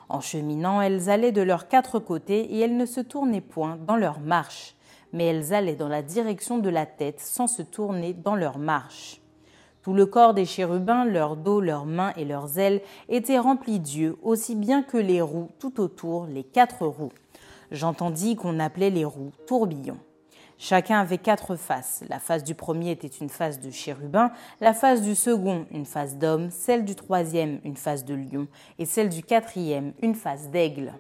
En 0.09 0.21
cheminant, 0.21 0.81
elles 0.81 1.11
allaient 1.11 1.33
de 1.33 1.43
leurs 1.43 1.69
quatre 1.69 1.99
côtés 1.99 2.55
et 2.55 2.61
elles 2.61 2.77
ne 2.77 2.87
se 2.87 3.01
tournaient 3.01 3.41
point 3.41 3.77
dans 3.87 3.97
leur 3.97 4.21
marche, 4.21 4.77
mais 5.13 5.25
elles 5.27 5.53
allaient 5.53 5.75
dans 5.75 5.89
la 5.89 6.03
direction 6.03 6.59
de 6.59 6.69
la 6.69 6.87
tête 6.87 7.21
sans 7.21 7.47
se 7.47 7.63
tourner 7.63 8.13
dans 8.13 8.37
leur 8.37 8.59
marche. 8.59 9.21
Tout 9.83 9.95
le 9.95 10.07
corps 10.07 10.35
des 10.35 10.47
chérubins, 10.47 11.05
leur 11.05 11.37
dos, 11.37 11.61
leurs 11.61 11.87
mains 11.87 12.13
et 12.17 12.25
leurs 12.25 12.59
ailes 12.59 12.83
étaient 13.09 13.39
remplis 13.39 13.79
d'yeux, 13.79 14.17
aussi 14.23 14.57
bien 14.57 14.83
que 14.83 14.97
les 14.97 15.21
roues 15.21 15.49
tout 15.59 15.81
autour, 15.81 16.27
les 16.27 16.43
quatre 16.43 16.87
roues. 16.87 17.13
J'entendis 17.71 18.37
qu'on 18.37 18.59
appelait 18.59 18.91
les 18.91 19.05
roues 19.05 19.33
tourbillons. 19.47 19.99
Chacun 20.59 21.01
avait 21.01 21.19
quatre 21.19 21.57
faces. 21.57 22.03
La 22.09 22.19
face 22.19 22.43
du 22.43 22.55
premier 22.55 22.91
était 22.91 23.07
une 23.09 23.29
face 23.29 23.61
de 23.61 23.71
chérubin, 23.71 24.31
la 24.61 24.73
face 24.73 25.03
du 25.03 25.15
second 25.15 25.67
une 25.71 25.85
face 25.85 26.17
d'homme, 26.17 26.51
celle 26.51 26.85
du 26.85 26.95
troisième 26.95 27.61
une 27.63 27.77
face 27.77 28.07
de 28.07 28.15
lion, 28.15 28.49
et 28.79 28.87
celle 28.87 29.11
du 29.11 29.23
quatrième 29.23 29.93
une 30.01 30.15
face 30.15 30.49
d'aigle. 30.51 30.95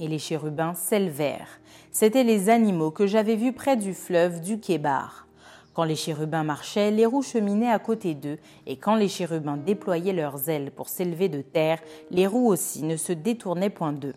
Et 0.00 0.08
les 0.08 0.18
chérubins 0.18 0.74
s'élevèrent. 0.74 1.60
C'étaient 1.92 2.24
les 2.24 2.48
animaux 2.48 2.90
que 2.90 3.06
j'avais 3.06 3.36
vus 3.36 3.52
près 3.52 3.76
du 3.76 3.94
fleuve 3.94 4.40
du 4.40 4.58
Kébar. 4.58 5.26
Quand 5.72 5.84
les 5.84 5.94
chérubins 5.94 6.42
marchaient, 6.44 6.90
les 6.90 7.06
roues 7.06 7.22
cheminaient 7.22 7.70
à 7.70 7.78
côté 7.78 8.14
d'eux, 8.14 8.38
et 8.66 8.76
quand 8.76 8.96
les 8.96 9.08
chérubins 9.08 9.58
déployaient 9.58 10.12
leurs 10.12 10.48
ailes 10.48 10.72
pour 10.72 10.88
s'élever 10.88 11.28
de 11.28 11.40
terre, 11.40 11.78
les 12.10 12.26
roues 12.26 12.48
aussi 12.48 12.82
ne 12.82 12.96
se 12.96 13.12
détournaient 13.12 13.70
point 13.70 13.92
d'eux. 13.92 14.14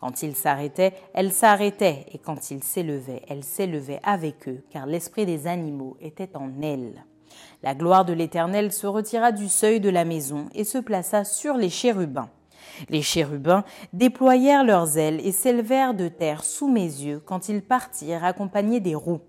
Quand 0.00 0.22
ils 0.22 0.36
s'arrêtaient, 0.36 0.92
elles 1.14 1.32
s'arrêtaient, 1.32 2.06
et 2.12 2.18
quand 2.18 2.50
ils 2.50 2.62
s'élevaient, 2.62 3.22
elles 3.28 3.44
s'élevaient 3.44 4.00
avec 4.02 4.48
eux, 4.48 4.62
car 4.70 4.86
l'esprit 4.86 5.24
des 5.24 5.46
animaux 5.46 5.96
était 6.00 6.36
en 6.36 6.50
elles. 6.62 7.04
La 7.62 7.74
gloire 7.74 8.04
de 8.04 8.12
l'Éternel 8.12 8.72
se 8.72 8.86
retira 8.86 9.32
du 9.32 9.48
seuil 9.48 9.80
de 9.80 9.88
la 9.88 10.04
maison 10.04 10.46
et 10.54 10.64
se 10.64 10.78
plaça 10.78 11.24
sur 11.24 11.56
les 11.56 11.70
chérubins. 11.70 12.28
Les 12.90 13.02
chérubins 13.02 13.64
déployèrent 13.92 14.64
leurs 14.64 14.98
ailes 14.98 15.20
et 15.26 15.32
s'élevèrent 15.32 15.94
de 15.94 16.08
terre 16.08 16.44
sous 16.44 16.68
mes 16.68 16.82
yeux 16.82 17.20
quand 17.24 17.48
ils 17.48 17.62
partirent 17.62 18.24
accompagnés 18.24 18.80
des 18.80 18.94
roues. 18.94 19.20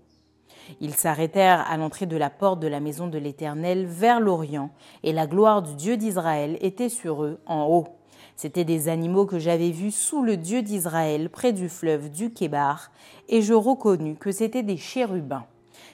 Ils 0.80 0.94
s'arrêtèrent 0.94 1.66
à 1.70 1.78
l'entrée 1.78 2.06
de 2.06 2.16
la 2.16 2.28
porte 2.28 2.60
de 2.60 2.68
la 2.68 2.80
maison 2.80 3.08
de 3.08 3.16
l'Éternel 3.16 3.86
vers 3.86 4.20
l'Orient, 4.20 4.70
et 5.02 5.12
la 5.12 5.26
gloire 5.26 5.62
du 5.62 5.74
Dieu 5.74 5.96
d'Israël 5.96 6.58
était 6.60 6.90
sur 6.90 7.24
eux 7.24 7.40
en 7.46 7.64
haut. 7.64 7.97
C'étaient 8.38 8.64
des 8.64 8.88
animaux 8.88 9.26
que 9.26 9.40
j'avais 9.40 9.72
vus 9.72 9.90
sous 9.90 10.22
le 10.22 10.36
Dieu 10.36 10.62
d'Israël 10.62 11.28
près 11.28 11.52
du 11.52 11.68
fleuve 11.68 12.08
du 12.08 12.32
Kébar, 12.32 12.92
et 13.28 13.42
je 13.42 13.52
reconnus 13.52 14.16
que 14.20 14.30
c'étaient 14.30 14.62
des 14.62 14.76
chérubins. 14.76 15.44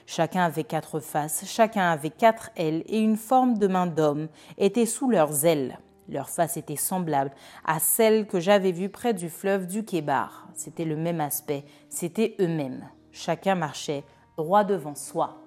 Chacun 0.05 0.43
avait 0.43 0.63
quatre 0.63 0.99
faces, 0.99 1.45
chacun 1.47 1.89
avait 1.89 2.11
quatre 2.11 2.51
ailes, 2.55 2.83
et 2.85 2.99
une 2.99 3.17
forme 3.17 3.57
de 3.57 3.65
main 3.65 3.87
d'homme 3.87 4.27
était 4.59 4.85
sous 4.85 5.09
leurs 5.09 5.45
ailes. 5.47 5.79
Leurs 6.07 6.29
faces 6.29 6.55
étaient 6.55 6.75
semblables 6.75 7.31
à 7.65 7.79
celles 7.79 8.27
que 8.27 8.39
j'avais 8.39 8.71
vues 8.71 8.89
près 8.89 9.15
du 9.15 9.31
fleuve 9.31 9.65
du 9.65 9.83
Kébar. 9.83 10.47
C'était 10.53 10.85
le 10.85 10.97
même 10.97 11.21
aspect, 11.21 11.65
c'était 11.89 12.35
eux-mêmes. 12.39 12.87
Chacun 13.11 13.55
marchait 13.55 14.03
droit 14.37 14.63
devant 14.63 14.93
soi. 14.93 15.41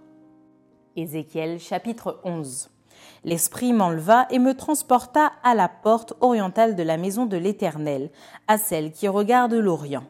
Ézéchiel 0.96 1.60
chapitre 1.60 2.20
11 2.24 2.70
L'Esprit 3.24 3.72
m'enleva 3.72 4.26
et 4.30 4.38
me 4.38 4.54
transporta 4.54 5.32
à 5.42 5.54
la 5.54 5.68
porte 5.68 6.14
orientale 6.20 6.76
de 6.76 6.82
la 6.82 6.96
maison 6.96 7.26
de 7.26 7.36
l'Éternel, 7.36 8.10
à 8.46 8.58
celle 8.58 8.92
qui 8.92 9.08
regarde 9.08 9.54
l'Orient. 9.54 10.04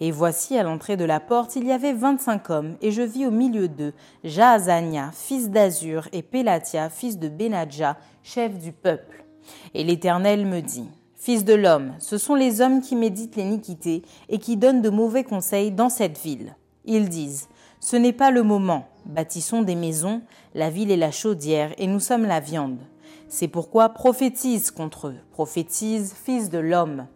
Et 0.00 0.10
voici, 0.10 0.58
à 0.58 0.62
l'entrée 0.62 0.96
de 0.96 1.04
la 1.04 1.20
porte, 1.20 1.56
il 1.56 1.66
y 1.66 1.72
avait 1.72 1.92
vingt-cinq 1.92 2.50
hommes, 2.50 2.76
et 2.82 2.90
je 2.90 3.02
vis 3.02 3.26
au 3.26 3.30
milieu 3.30 3.68
d'eux 3.68 3.92
Jaazania, 4.24 5.10
fils 5.12 5.50
d'Azur, 5.50 6.08
et 6.12 6.22
Pélatia, 6.22 6.90
fils 6.90 7.18
de 7.18 7.28
Benadja, 7.28 7.96
chef 8.22 8.58
du 8.58 8.72
peuple. 8.72 9.24
Et 9.72 9.84
l'Éternel 9.84 10.46
me 10.46 10.60
dit, 10.60 10.88
Fils 11.24 11.46
de 11.46 11.54
l'homme, 11.54 11.94
ce 12.00 12.18
sont 12.18 12.34
les 12.34 12.60
hommes 12.60 12.82
qui 12.82 12.96
méditent 12.96 13.36
l'iniquité 13.36 14.02
et 14.28 14.38
qui 14.38 14.58
donnent 14.58 14.82
de 14.82 14.90
mauvais 14.90 15.24
conseils 15.24 15.70
dans 15.70 15.88
cette 15.88 16.18
ville. 16.18 16.54
Ils 16.84 17.08
disent, 17.08 17.48
Ce 17.84 17.96
n'est 17.96 18.14
pas 18.14 18.30
le 18.30 18.42
moment, 18.42 18.88
Bâtissons 19.04 19.60
des 19.60 19.74
maisons, 19.74 20.22
la 20.54 20.70
ville 20.70 20.90
est 20.90 20.96
la 20.96 21.10
chaudière, 21.10 21.74
et 21.76 21.86
nous 21.86 22.00
sommes 22.00 22.24
la 22.24 22.40
viande. 22.40 22.78
C'est 23.28 23.46
pourquoi 23.46 23.90
prophétise 23.90 24.70
contre 24.70 25.08
eux, 25.08 25.16
prophétise, 25.32 26.14
fils 26.14 26.48
de 26.48 26.56
l'homme. 26.56 27.06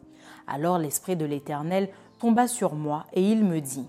Alors 0.47 0.77
l'Esprit 0.77 1.17
de 1.17 1.25
l'Éternel 1.25 1.89
tomba 2.21 2.47
sur 2.49 2.75
moi, 2.75 3.07
et 3.15 3.23
il 3.23 3.47
me 3.47 3.63
dit, 3.63 3.89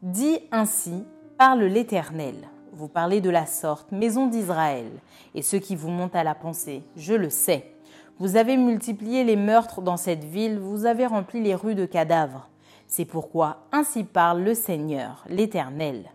Dis 0.00 0.38
ainsi, 0.52 1.02
parle 1.38 1.64
l'Éternel. 1.64 2.36
Vous 2.72 2.86
parlez 2.86 3.20
de 3.20 3.30
la 3.30 3.46
sorte, 3.46 3.90
maison 3.90 4.28
d'Israël, 4.28 4.92
et 5.34 5.42
ce 5.42 5.56
qui 5.56 5.74
vous 5.74 5.90
monte 5.90 6.14
à 6.14 6.22
la 6.22 6.36
pensée, 6.36 6.84
je 6.94 7.14
le 7.14 7.30
sais. 7.30 7.74
Vous 8.20 8.36
avez 8.36 8.56
multiplié 8.56 9.24
les 9.24 9.34
meurtres 9.34 9.82
dans 9.82 9.96
cette 9.96 10.22
ville, 10.22 10.60
vous 10.60 10.86
avez 10.86 11.06
rempli 11.06 11.42
les 11.42 11.56
rues 11.56 11.74
de 11.74 11.84
cadavres. 11.84 12.48
C'est 12.94 13.06
pourquoi 13.06 13.56
ainsi 13.72 14.04
parle 14.04 14.42
le 14.42 14.52
Seigneur, 14.52 15.24
l'Éternel. 15.30 16.10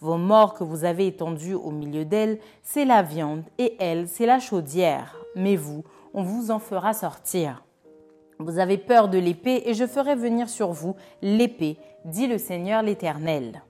Vos 0.00 0.16
morts 0.16 0.54
que 0.54 0.64
vous 0.64 0.86
avez 0.86 1.08
étendus 1.08 1.52
au 1.52 1.70
milieu 1.70 2.06
d'elles, 2.06 2.38
c'est 2.62 2.86
la 2.86 3.02
viande, 3.02 3.42
et 3.58 3.76
elle, 3.78 4.08
c'est 4.08 4.24
la 4.24 4.40
chaudière. 4.40 5.14
Mais 5.36 5.56
vous, 5.56 5.84
on 6.14 6.22
vous 6.22 6.50
en 6.50 6.58
fera 6.58 6.94
sortir. 6.94 7.62
Vous 8.38 8.58
avez 8.58 8.78
peur 8.78 9.10
de 9.10 9.18
l'épée, 9.18 9.64
et 9.66 9.74
je 9.74 9.86
ferai 9.86 10.14
venir 10.14 10.48
sur 10.48 10.72
vous 10.72 10.96
l'épée, 11.20 11.76
dit 12.06 12.26
le 12.26 12.38
Seigneur 12.38 12.80
l'Éternel. 12.80 13.62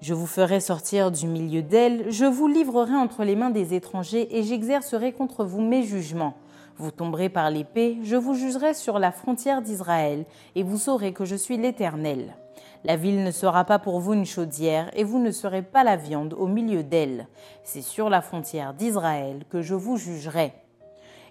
Je 0.00 0.14
vous 0.14 0.28
ferai 0.28 0.60
sortir 0.60 1.10
du 1.10 1.26
milieu 1.26 1.62
d'elle, 1.62 2.08
je 2.08 2.24
vous 2.24 2.46
livrerai 2.46 2.94
entre 2.94 3.24
les 3.24 3.34
mains 3.34 3.50
des 3.50 3.74
étrangers, 3.74 4.28
et 4.38 4.44
j'exercerai 4.44 5.10
contre 5.10 5.44
vous 5.44 5.60
mes 5.60 5.82
jugements. 5.82 6.34
Vous 6.76 6.90
tomberez 6.90 7.28
par 7.28 7.50
l'épée, 7.50 7.98
je 8.02 8.16
vous 8.16 8.34
jugerai 8.34 8.74
sur 8.74 8.98
la 8.98 9.12
frontière 9.12 9.62
d'Israël, 9.62 10.24
et 10.56 10.64
vous 10.64 10.78
saurez 10.78 11.12
que 11.12 11.24
je 11.24 11.36
suis 11.36 11.56
l'Éternel. 11.56 12.36
La 12.82 12.96
ville 12.96 13.22
ne 13.22 13.30
sera 13.30 13.64
pas 13.64 13.78
pour 13.78 14.00
vous 14.00 14.12
une 14.12 14.26
chaudière, 14.26 14.90
et 14.94 15.04
vous 15.04 15.20
ne 15.20 15.30
serez 15.30 15.62
pas 15.62 15.84
la 15.84 15.96
viande 15.96 16.34
au 16.34 16.48
milieu 16.48 16.82
d'elle. 16.82 17.28
C'est 17.62 17.80
sur 17.80 18.10
la 18.10 18.20
frontière 18.20 18.74
d'Israël 18.74 19.44
que 19.48 19.62
je 19.62 19.74
vous 19.74 19.96
jugerai. 19.96 20.52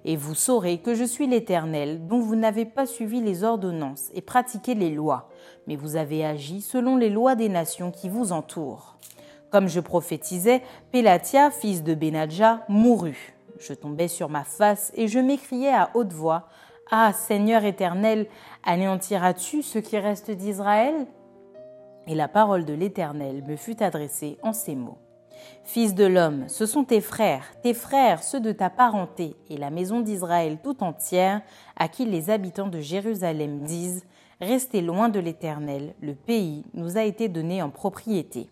Et 0.05 0.15
vous 0.15 0.33
saurez 0.33 0.77
que 0.77 0.95
je 0.95 1.03
suis 1.03 1.27
l'Éternel, 1.27 2.07
dont 2.07 2.19
vous 2.19 2.35
n'avez 2.35 2.65
pas 2.65 2.85
suivi 2.85 3.21
les 3.21 3.43
ordonnances 3.43 4.11
et 4.13 4.21
pratiqué 4.21 4.75
les 4.75 4.91
lois, 4.91 5.29
mais 5.67 5.75
vous 5.75 5.97
avez 5.97 6.25
agi 6.25 6.61
selon 6.61 6.95
les 6.95 7.09
lois 7.09 7.35
des 7.35 7.49
nations 7.49 7.91
qui 7.91 8.07
vous 8.07 8.31
entourent. 8.31 8.97
Comme 9.51 9.67
je 9.67 9.81
prophétisais, 9.81 10.63
Pélatia, 10.91 11.51
fils 11.51 11.83
de 11.83 11.93
Benadja, 11.93 12.61
mourut. 12.69 13.32
Je 13.59 13.73
tombai 13.73 14.07
sur 14.07 14.29
ma 14.29 14.43
face 14.43 14.91
et 14.95 15.07
je 15.07 15.19
m'écriai 15.19 15.69
à 15.69 15.89
haute 15.93 16.13
voix 16.13 16.49
Ah, 16.91 17.13
Seigneur 17.13 17.63
éternel, 17.65 18.27
anéantiras-tu 18.63 19.61
ce 19.61 19.79
qui 19.79 19.97
reste 19.97 20.31
d'Israël? 20.31 21.07
Et 22.07 22.15
la 22.15 22.27
parole 22.27 22.65
de 22.65 22.73
l'Éternel 22.73 23.43
me 23.47 23.55
fut 23.55 23.81
adressée 23.81 24.37
en 24.43 24.51
ces 24.51 24.75
mots 24.75 24.97
Fils 25.63 25.95
de 25.95 26.05
l'homme, 26.05 26.45
ce 26.47 26.65
sont 26.65 26.83
tes 26.83 27.01
frères, 27.01 27.45
tes 27.61 27.73
frères, 27.73 28.23
ceux 28.23 28.39
de 28.39 28.51
ta 28.51 28.69
parenté, 28.69 29.35
et 29.49 29.57
la 29.57 29.69
maison 29.69 30.01
d'Israël 30.01 30.57
tout 30.61 30.83
entière, 30.83 31.41
à 31.75 31.87
qui 31.87 32.05
les 32.05 32.29
habitants 32.29 32.67
de 32.67 32.79
Jérusalem 32.79 33.61
disent 33.61 34.05
Restez 34.41 34.81
loin 34.81 35.09
de 35.09 35.19
l'Éternel, 35.19 35.93
le 36.01 36.15
pays 36.15 36.65
nous 36.73 36.97
a 36.97 37.03
été 37.03 37.29
donné 37.29 37.61
en 37.61 37.69
propriété. 37.69 38.49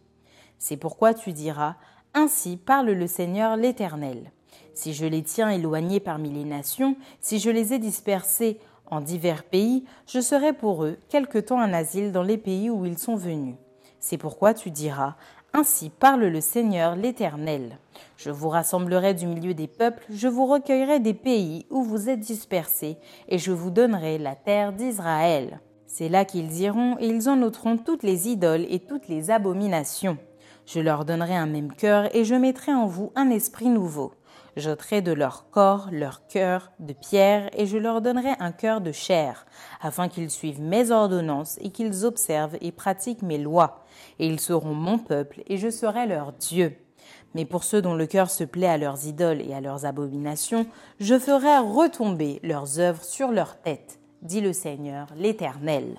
C'est 0.58 0.77
pourquoi 0.77 1.13
tu 1.13 1.34
diras 1.34 1.75
Ainsi 2.13 2.55
parle 2.55 2.91
le 2.91 3.08
Seigneur 3.08 3.58
l'Éternel. 3.58 4.31
Si 4.74 4.94
je 4.94 5.06
les 5.06 5.24
tiens 5.24 5.50
éloignés 5.50 6.00
parmi 6.00 6.30
les 6.30 6.46
nations, 6.46 6.96
si 7.20 7.40
je 7.40 7.50
les 7.50 7.74
ai 7.74 7.80
dispersés 7.80 8.60
en 8.86 9.01
divers 9.01 9.44
pays, 9.44 9.86
je 10.08 10.20
serai 10.20 10.54
pour 10.54 10.84
eux 10.84 10.98
quelque 11.10 11.38
temps 11.38 11.60
un 11.60 11.74
asile 11.74 12.12
dans 12.12 12.24
les 12.24 12.38
pays 12.38 12.70
où 12.70 12.86
ils 12.86 12.98
sont 12.98 13.16
venus. 13.16 13.56
C'est 14.00 14.18
pourquoi 14.18 14.54
tu 14.54 14.72
diras 14.72 15.16
ainsi 15.54 15.90
parle 15.90 16.24
le 16.24 16.40
Seigneur 16.40 16.96
l'Éternel. 16.96 17.78
Je 18.16 18.30
vous 18.30 18.48
rassemblerai 18.48 19.13
du 19.13 19.28
milieu 19.28 19.54
des 19.54 19.68
peuples, 19.68 20.06
je 20.10 20.30
vous 20.30 20.46
recueillerai 20.46 21.01
des 21.01 21.13
pays 21.13 21.66
où 21.70 21.84
vous 21.84 22.08
êtes 22.08 22.22
dispersés, 22.22 22.98
et 23.28 23.38
je 23.38 23.51
vous 23.51 23.70
donnerai 23.70 24.18
la 24.18 24.36
terre 24.36 24.72
d'Israël. 24.72 25.60
C'est 25.88 26.08
là 26.08 26.24
qu'ils 26.24 26.62
iront, 26.62 26.96
et 27.00 27.08
ils 27.08 27.28
en 27.28 27.42
ôteront 27.42 27.78
toutes 27.78 28.04
les 28.04 28.30
idoles 28.30 28.66
et 28.70 28.80
toutes 28.80 29.10
les 29.10 29.30
abominations. 29.30 30.18
Je 30.66 30.80
leur 30.80 31.04
donnerai 31.04 31.36
un 31.36 31.48
même 31.48 31.74
cœur, 31.74 32.16
et 32.16 32.24
je 32.24 32.36
mettrai 32.36 32.74
en 32.74 32.86
vous 32.86 33.12
un 33.16 33.30
esprit 33.30 33.68
nouveau. 33.68 34.13
J'ôterai 34.58 35.01
de 35.01 35.13
leur 35.13 35.50
corps 35.50 35.88
leur 35.91 36.27
cœur 36.27 36.72
de 36.79 36.93
pierre, 36.93 37.50
et 37.58 37.65
je 37.65 37.77
leur 37.77 38.01
donnerai 38.01 38.31
un 38.39 38.51
cœur 38.51 38.81
de 38.81 38.91
chair, 38.91 39.46
afin 39.81 40.10
qu'ils 40.10 40.29
suivent 40.29 40.62
mes 40.62 40.91
ordonnances 40.91 41.58
et 41.62 41.70
qu'ils 41.70 42.05
observent 42.05 42.58
et 42.60 42.74
pratiquent 42.74 43.22
mes 43.22 43.38
lois. 43.38 43.86
Et 44.20 44.27
ils 44.27 44.41
seront 44.41 44.74
mon 44.74 44.98
peuple, 44.98 45.41
et 45.48 45.58
je 45.58 45.70
serai 45.70 46.05
leur 46.05 46.34
Dieu. 46.34 46.75
Mais 47.34 47.46
pour 47.46 47.63
ceux 47.63 47.81
dont 47.81 47.96
le 47.96 48.08
cœur 48.08 48.29
se 48.29 48.43
plaît 48.43 48.67
à 48.67 48.77
leurs 48.77 49.05
idoles 49.05 49.41
et 49.41 49.53
à 49.53 49.62
leurs 49.62 49.86
abominations, 49.86 50.67
je 51.00 51.17
ferai 51.17 51.60
retomber 51.60 52.41
leurs 52.43 52.79
œuvres 52.79 53.03
sur 53.05 53.31
leurs 53.31 53.62
têtes, 53.62 54.00
dit 54.22 54.41
le 54.41 54.51
Seigneur 54.51 55.08
l'Éternel. 55.15 55.96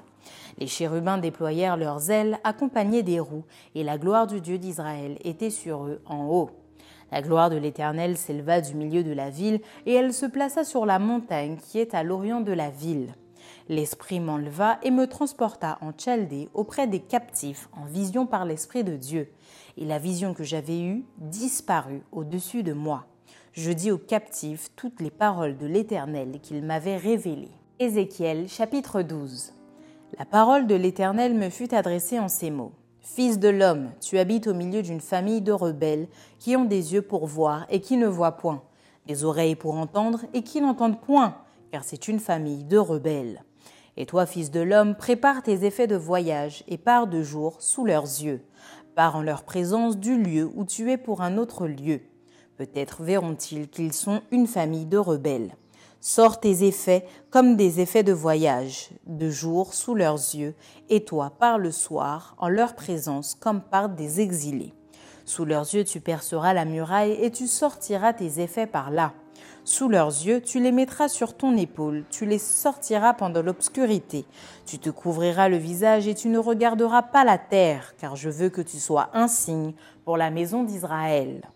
Les 0.59 0.67
chérubins 0.67 1.17
déployèrent 1.19 1.79
leurs 1.79 2.11
ailes 2.11 2.39
accompagnés 2.45 3.03
des 3.03 3.19
roues, 3.19 3.47
et 3.75 3.83
la 3.83 3.97
gloire 3.97 4.27
du 4.27 4.43
Dieu 4.43 4.59
d'Israël 4.59 5.17
était 5.25 5.51
sur 5.51 5.87
eux 5.87 6.03
en 6.05 6.27
haut. 6.27 6.51
La 7.13 7.21
gloire 7.21 7.51
de 7.51 7.57
l'Éternel 7.57 8.17
s'éleva 8.17 8.63
du 8.63 8.75
milieu 8.75 9.05
de 9.05 9.13
la 9.13 9.29
ville, 9.29 9.61
et 9.85 9.93
elle 9.93 10.15
se 10.15 10.25
plaça 10.25 10.65
sur 10.65 10.87
la 10.87 10.99
montagne 10.99 11.59
qui 11.59 11.79
est 11.79 11.95
à 11.95 12.03
l'orient 12.03 12.41
de 12.41 12.53
la 12.53 12.71
ville. 12.71 13.15
L'Esprit 13.69 14.19
m'enleva 14.19 14.79
et 14.83 14.91
me 14.91 15.07
transporta 15.07 15.77
en 15.83 15.93
Chaldée 15.93 16.49
auprès 16.55 16.87
des 16.87 17.01
captifs 17.01 17.69
en 17.77 17.85
vision 17.85 18.25
par 18.27 18.47
l'Esprit 18.47 18.83
de 18.83 18.97
Dieu. 18.97 19.29
Et 19.77 19.85
la 19.85 19.99
vision 19.99 20.33
que 20.33 20.43
j'avais 20.43 20.81
eue 20.81 21.05
disparut 21.19 22.03
au-dessus 22.13 22.63
de 22.63 22.73
moi. 22.73 23.05
Je 23.53 23.73
dis 23.73 23.91
aux 23.91 23.99
captifs 23.99 24.71
toutes 24.75 25.03
les 25.03 25.11
paroles 25.11 25.59
de 25.59 25.67
l'Éternel 25.67 26.41
qu'il 26.41 26.63
m'avait 26.63 26.97
révélées. 26.97 27.53
Ézéchiel 27.79 28.49
chapitre 28.49 29.03
12 29.03 29.53
La 30.19 30.25
parole 30.25 30.67
de 30.67 30.75
l'Éternel 30.75 31.35
me 31.35 31.51
fut 31.51 31.75
adressée 31.75 32.19
en 32.19 32.29
ces 32.29 32.51
mots. 32.51 32.73
Fils 33.05 33.41
de 33.41 33.49
l'homme, 33.49 33.91
tu 34.01 34.17
habites 34.17 34.47
au 34.47 34.55
milieu 34.55 34.81
d'une 34.81 35.01
famille 35.01 35.41
de 35.41 35.51
rebelles 35.51 36.07
qui 36.39 36.55
ont 36.55 36.65
des 36.65 36.95
yeux 36.95 37.03
pour 37.03 37.27
voir 37.27 37.67
et 37.69 37.81
qui 37.81 37.97
ne 37.97 38.07
voient 38.07 38.37
point, 38.37 38.63
des 39.07 39.25
oreilles 39.25 39.57
pour 39.57 39.75
entendre 39.75 40.21
et 40.33 40.43
qui 40.43 40.61
n'entendent 40.61 41.01
point, 41.01 41.37
car 41.73 41.83
c'est 41.83 42.07
une 42.07 42.21
famille 42.21 42.63
de 42.63 42.79
rebelles. 42.79 43.43
Et 43.97 44.07
toi, 44.07 44.25
fils 44.25 44.53
de 44.53 44.61
l'homme, 44.61 44.95
prépare 44.95 45.43
tes 45.43 45.65
effets 45.65 45.89
de 45.89 45.97
voyage 45.97 46.63
et 46.69 46.79
pars 46.79 47.09
de 47.09 47.23
jour 47.23 47.57
sous 47.59 47.85
leurs 47.85 48.05
yeux. 48.05 48.41
Pars 48.95 49.17
en 49.17 49.23
leur 49.23 49.43
présence 49.43 49.99
du 49.99 50.17
lieu 50.17 50.49
où 50.55 50.65
tu 50.65 50.93
es 50.93 50.97
pour 50.97 51.23
un 51.23 51.39
autre 51.39 51.67
lieu. 51.67 52.03
Peut-être 52.57 53.03
verront-ils 53.03 53.69
qu'ils 53.69 53.93
sont 53.93 54.23
une 54.31 54.47
famille 54.47 54.87
de 54.87 54.99
rebelles. 54.99 55.57
Sors 56.05 56.41
tes 56.41 56.65
effets 56.65 57.07
comme 57.31 57.55
des 57.55 57.81
effets 57.81 58.03
de 58.03 58.13
voyage, 58.13 58.91
de 59.07 59.31
jour 59.31 59.73
sous 59.73 59.95
leurs 59.95 60.17
yeux, 60.17 60.57
et 60.89 61.05
toi 61.05 61.31
par 61.39 61.59
le 61.59 61.71
soir, 61.71 62.35
en 62.39 62.49
leur 62.49 62.75
présence 62.75 63.37
comme 63.37 63.61
par 63.61 63.89
des 63.89 64.21
exilés. 64.21 64.75
Sous 65.25 65.45
leurs 65.45 65.73
yeux 65.73 65.85
tu 65.85 66.01
perceras 66.01 66.55
la 66.55 66.65
muraille, 66.65 67.17
et 67.21 67.31
tu 67.31 67.47
sortiras 67.47 68.15
tes 68.15 68.41
effets 68.41 68.67
par 68.67 68.91
là. 68.91 69.13
Sous 69.63 69.89
leurs 69.89 70.09
yeux, 70.09 70.41
tu 70.41 70.59
les 70.59 70.73
mettras 70.73 71.07
sur 71.07 71.37
ton 71.37 71.57
épaule, 71.57 72.03
tu 72.11 72.27
les 72.27 72.39
sortiras 72.41 73.15
pendant 73.15 73.43
l'obscurité. 73.43 74.25
Tu 74.67 74.81
te 74.81 74.91
couvriras 74.91 75.49
le 75.49 75.57
visage 75.57 76.09
et 76.09 76.17
tu 76.17 76.27
ne 76.31 76.39
regarderas 76.39 77.03
pas 77.03 77.23
la 77.23 77.39
terre, 77.39 77.95
car 77.97 78.17
je 78.17 78.29
veux 78.29 78.49
que 78.49 78.61
tu 78.61 78.81
sois 78.81 79.11
un 79.13 79.29
signe 79.29 79.75
pour 80.05 80.17
la 80.17 80.33
maison 80.33 80.65
d'Israël. 80.65 81.49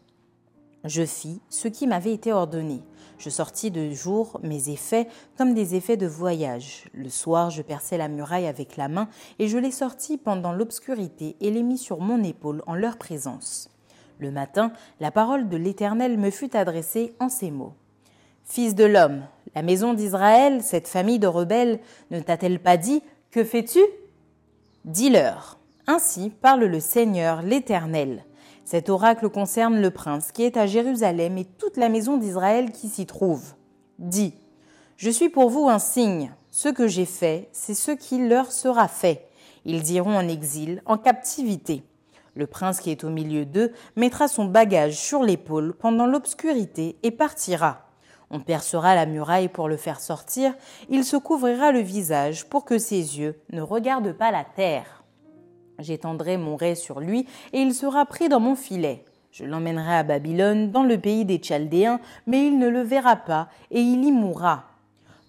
Je 0.85 1.05
fis 1.05 1.41
ce 1.49 1.67
qui 1.67 1.89
m'avait 1.89 2.13
été 2.13 2.33
ordonné. 2.33 2.81
Je 3.19 3.31
sortis 3.31 3.71
de 3.71 3.91
jour 3.91 4.39
mes 4.43 4.69
effets 4.69 5.09
comme 5.39 5.55
des 5.55 5.75
effets 5.75 5.97
de 5.97 6.07
voyage. 6.07 6.85
Le 6.93 7.09
soir, 7.09 7.51
je 7.51 7.63
perçai 7.63 7.97
la 7.97 8.09
muraille 8.09 8.47
avec 8.47 8.77
la 8.77 8.89
main, 8.89 9.09
et 9.39 9.49
je 9.49 9.57
les 9.57 9.71
sortis 9.71 10.19
pendant 10.19 10.53
l'obscurité 10.53 11.37
et 11.41 11.51
les 11.51 11.63
mis 11.63 11.79
sur 11.79 12.01
mon 12.01 12.23
épaule 12.23 12.63
en 12.67 12.75
leur 12.75 12.99
présence. 12.99 13.71
Le 14.19 14.31
matin, 14.31 14.73
la 15.01 15.11
parole 15.11 15.49
de 15.49 15.57
l'Éternel 15.57 16.19
me 16.19 16.31
fut 16.31 16.57
adressée 16.57 17.15
en 17.19 17.29
ces 17.29 17.51
mots. 17.51 17.75
Fils 18.45 18.75
de 18.75 18.85
l'homme, 18.85 19.25
la 19.55 19.63
maison 19.63 19.95
d'Israël, 19.95 20.63
cette 20.63 20.89
famille 20.89 21.19
de 21.19 21.27
rebelles, 21.27 21.81
ne 22.11 22.21
t'a-t-elle 22.21 22.61
pas 22.61 22.77
dit 22.77 23.03
Que 23.31 23.45
fais-tu? 23.45 23.81
Dis-leur. 24.85 25.59
Ainsi 25.87 26.31
parle 26.31 26.65
le 26.65 26.81
Seigneur 26.81 27.43
l'Éternel. 27.43 28.26
Cet 28.67 28.89
oracle 28.89 29.29
concerne 29.29 29.81
le 29.81 29.93
prince 29.93 30.33
qui 30.33 30.43
est 30.43 30.57
à 30.57 30.67
Jérusalem 30.67 31.39
et 31.39 31.45
toute 31.45 31.77
la 31.77 31.89
maison 31.89 32.17
d'Israël 32.17 32.73
qui 32.73 32.89
s'y 32.89 33.07
trouve. 33.07 33.55
Dis, 34.01 34.35
je 34.97 35.09
suis 35.09 35.29
pour 35.29 35.51
vous 35.51 35.69
un 35.69 35.79
signe. 35.79 36.35
Ce 36.51 36.69
que 36.69 36.89
j'ai 36.89 37.05
fait, 37.05 37.49
c'est 37.53 37.77
ce 37.77 37.93
qui 37.93 38.27
leur 38.27 38.51
sera 38.51 38.89
fait. 38.89 39.29
Ils 39.67 39.93
iront 39.93 40.17
en 40.17 40.27
exil, 40.27 40.83
en 40.85 40.99
captivité. 40.99 41.85
Le 42.35 42.49
prince 42.49 42.81
qui 42.81 42.91
est 42.91 43.05
au 43.05 43.09
milieu 43.09 43.45
d'eux 43.45 43.71
mettra 43.95 44.27
son 44.27 44.47
bagage 44.47 44.97
sur 44.97 45.23
l'épaule 45.23 45.73
pendant 45.73 46.07
l'obscurité 46.07 46.97
et 47.05 47.13
partira. 47.13 47.87
On 48.31 48.41
percera 48.41 48.97
la 48.97 49.07
muraille 49.07 49.49
pour 49.49 49.69
le 49.69 49.77
faire 49.77 50.01
sortir, 50.01 50.53
il 50.89 51.05
se 51.05 51.17
couvrira 51.17 51.71
le 51.71 51.79
visage 51.79 52.47
pour 52.47 52.65
que 52.65 52.79
ses 52.79 53.21
yeux 53.21 53.41
ne 53.53 53.63
regardent 53.63 54.13
pas 54.13 54.33
la 54.33 54.43
terre. 54.43 54.96
J'étendrai 55.79 56.37
mon 56.37 56.57
ray 56.57 56.77
sur 56.77 57.01
lui, 57.01 57.27
et 57.53 57.61
il 57.61 57.75
sera 57.75 58.07
pris 58.07 58.29
dans 58.29 58.41
mon 58.41 58.55
filet. 58.55 59.05
Je 59.31 59.45
l'emmènerai 59.45 59.97
à 59.97 60.03
Babylone, 60.03 60.71
dans 60.71 60.83
le 60.83 60.99
pays 60.99 61.25
des 61.25 61.41
Chaldéens, 61.43 62.01
mais 62.27 62.47
il 62.47 62.59
ne 62.59 62.69
le 62.69 62.81
verra 62.81 63.17
pas, 63.17 63.49
et 63.71 63.81
il 63.81 64.05
y 64.05 64.11
mourra. 64.11 64.65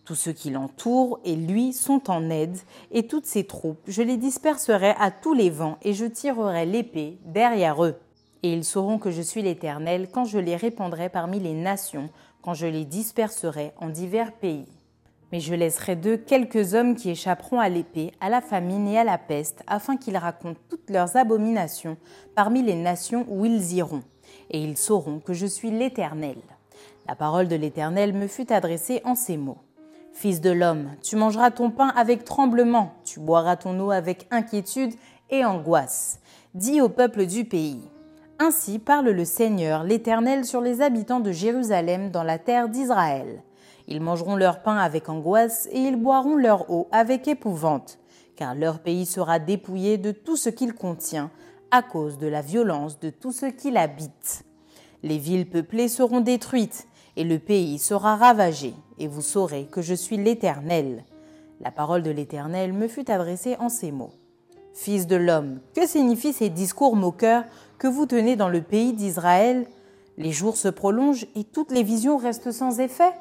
Tous 0.06 0.16
ceux 0.16 0.32
qui 0.32 0.50
l'entourent 0.50 1.20
et 1.26 1.36
lui 1.36 1.74
sont 1.74 2.10
en 2.10 2.30
aide, 2.30 2.58
et 2.92 3.08
toutes 3.08 3.26
ses 3.26 3.44
troupes, 3.44 3.82
je 3.88 4.02
les 4.02 4.16
disperserai 4.16 4.96
à 4.98 5.12
tous 5.12 5.34
les 5.34 5.50
vents, 5.50 5.78
et 5.82 5.94
je 5.94 6.06
tirerai 6.06 6.66
l'épée 6.66 7.18
derrière 7.26 7.84
eux. 7.84 7.96
Et 8.44 8.54
ils 8.54 8.64
sauront 8.64 9.00
que 9.00 9.12
je 9.12 9.22
suis 9.22 9.42
l'Éternel 9.42 10.08
quand 10.10 10.24
je 10.24 10.40
les 10.40 10.56
répandrai 10.56 11.10
parmi 11.10 11.42
les 11.42 11.54
nations, 11.54 12.10
quand 12.42 12.54
je 12.54 12.68
les 12.68 12.86
disperserai 12.86 13.74
en 13.82 13.90
divers 13.90 14.32
pays. 14.32 14.68
Mais 15.32 15.40
je 15.40 15.54
laisserai 15.54 15.96
d'eux 15.96 16.18
quelques 16.18 16.74
hommes 16.74 16.96
qui 16.96 17.10
échapperont 17.10 17.60
à 17.60 17.70
l'épée, 17.70 18.12
à 18.22 18.30
la 18.30 18.42
famine 18.42 18.88
et 18.88 18.98
à 18.98 19.04
la 19.04 19.18
peste, 19.18 19.64
afin 19.68 19.98
qu'ils 19.98 20.18
racontent 20.18 20.60
toutes 20.70 20.90
leurs 20.90 21.18
abominations 21.18 21.98
parmi 22.36 22.62
les 22.64 22.76
nations 22.76 23.26
où 23.30 23.46
ils 23.46 23.74
iront, 23.74 24.04
et 24.50 24.62
ils 24.62 24.78
sauront 24.78 25.20
que 25.20 25.34
je 25.34 25.46
suis 25.46 25.72
l'Éternel. 25.72 26.38
La 27.08 27.16
parole 27.16 27.48
de 27.48 27.56
l'Éternel 27.56 28.14
me 28.14 28.28
fut 28.28 28.52
adressée 28.52 29.02
en 29.04 29.16
ces 29.16 29.38
mots. 29.38 29.60
Fils 30.14 30.42
de 30.42 30.50
l'homme, 30.50 30.90
tu 31.04 31.16
mangeras 31.16 31.52
ton 31.52 31.70
pain 31.70 31.90
avec 31.96 32.24
tremblement, 32.24 32.94
tu 33.04 33.20
boiras 33.20 33.56
ton 33.56 33.80
eau 33.80 33.92
avec 33.92 34.28
inquiétude 34.32 34.94
et 35.30 35.46
angoisse. 35.46 36.20
Dis 36.56 36.82
au 36.82 36.90
peuple 36.90 37.26
du 37.26 37.46
pays. 37.46 37.82
Ainsi 38.40 38.80
parle 38.80 39.10
le 39.10 39.26
Seigneur, 39.26 39.84
l'Éternel, 39.84 40.46
sur 40.46 40.62
les 40.62 40.82
habitants 40.82 41.20
de 41.20 41.32
Jérusalem 41.32 42.12
dans 42.12 42.24
la 42.24 42.40
terre 42.40 42.70
d'Israël. 42.70 43.44
Ils 43.88 44.02
mangeront 44.02 44.36
leur 44.36 44.62
pain 44.62 44.78
avec 44.78 45.08
angoisse 45.08 45.68
et 45.72 45.80
ils 45.80 45.96
boiront 45.96 46.36
leur 46.36 46.70
eau 46.70 46.88
avec 46.92 47.28
épouvante, 47.28 48.00
car 48.36 48.54
leur 48.54 48.80
pays 48.80 49.06
sera 49.06 49.40
dépouillé 49.40 49.98
de 49.98 50.12
tout 50.12 50.36
ce 50.36 50.50
qu'il 50.50 50.74
contient 50.74 51.32
à 51.72 51.82
cause 51.82 52.18
de 52.18 52.28
la 52.28 52.42
violence 52.42 53.00
de 53.00 53.10
tout 53.10 53.32
ce 53.32 53.46
qui 53.46 53.72
l'habite. 53.72 54.44
Les 55.04 55.18
villes 55.18 55.50
peuplées 55.50 55.88
seront 55.88 56.22
détruites 56.22 56.88
et 57.16 57.24
le 57.24 57.40
pays 57.40 57.80
sera 57.80 58.16
ravagé, 58.16 58.74
et 59.00 59.08
vous 59.08 59.22
saurez 59.22 59.66
que 59.66 59.82
je 59.82 59.94
suis 59.94 60.18
l'Éternel. 60.18 61.04
La 61.62 61.72
parole 61.72 62.04
de 62.04 62.12
l'Éternel 62.12 62.74
me 62.74 62.88
fut 62.88 63.10
adressée 63.10 63.56
en 63.60 63.70
ces 63.70 63.92
mots. 63.92 64.14
Fils 64.74 65.08
de 65.08 65.16
l'homme, 65.16 65.60
que 65.76 65.88
signifient 65.88 66.34
ces 66.34 66.50
discours 66.50 66.96
moqueurs 66.96 67.46
que 67.80 67.88
vous 67.88 68.06
tenez 68.06 68.36
dans 68.36 68.50
le 68.50 68.62
pays 68.62 68.94
d'Israël? 68.94 69.66
Les 70.18 70.32
jours 70.32 70.58
se 70.58 70.68
prolongent 70.68 71.26
et 71.36 71.44
toutes 71.44 71.72
les 71.72 71.84
visions 71.84 72.18
restent 72.18 72.52
sans 72.52 72.80
effet 72.80 73.14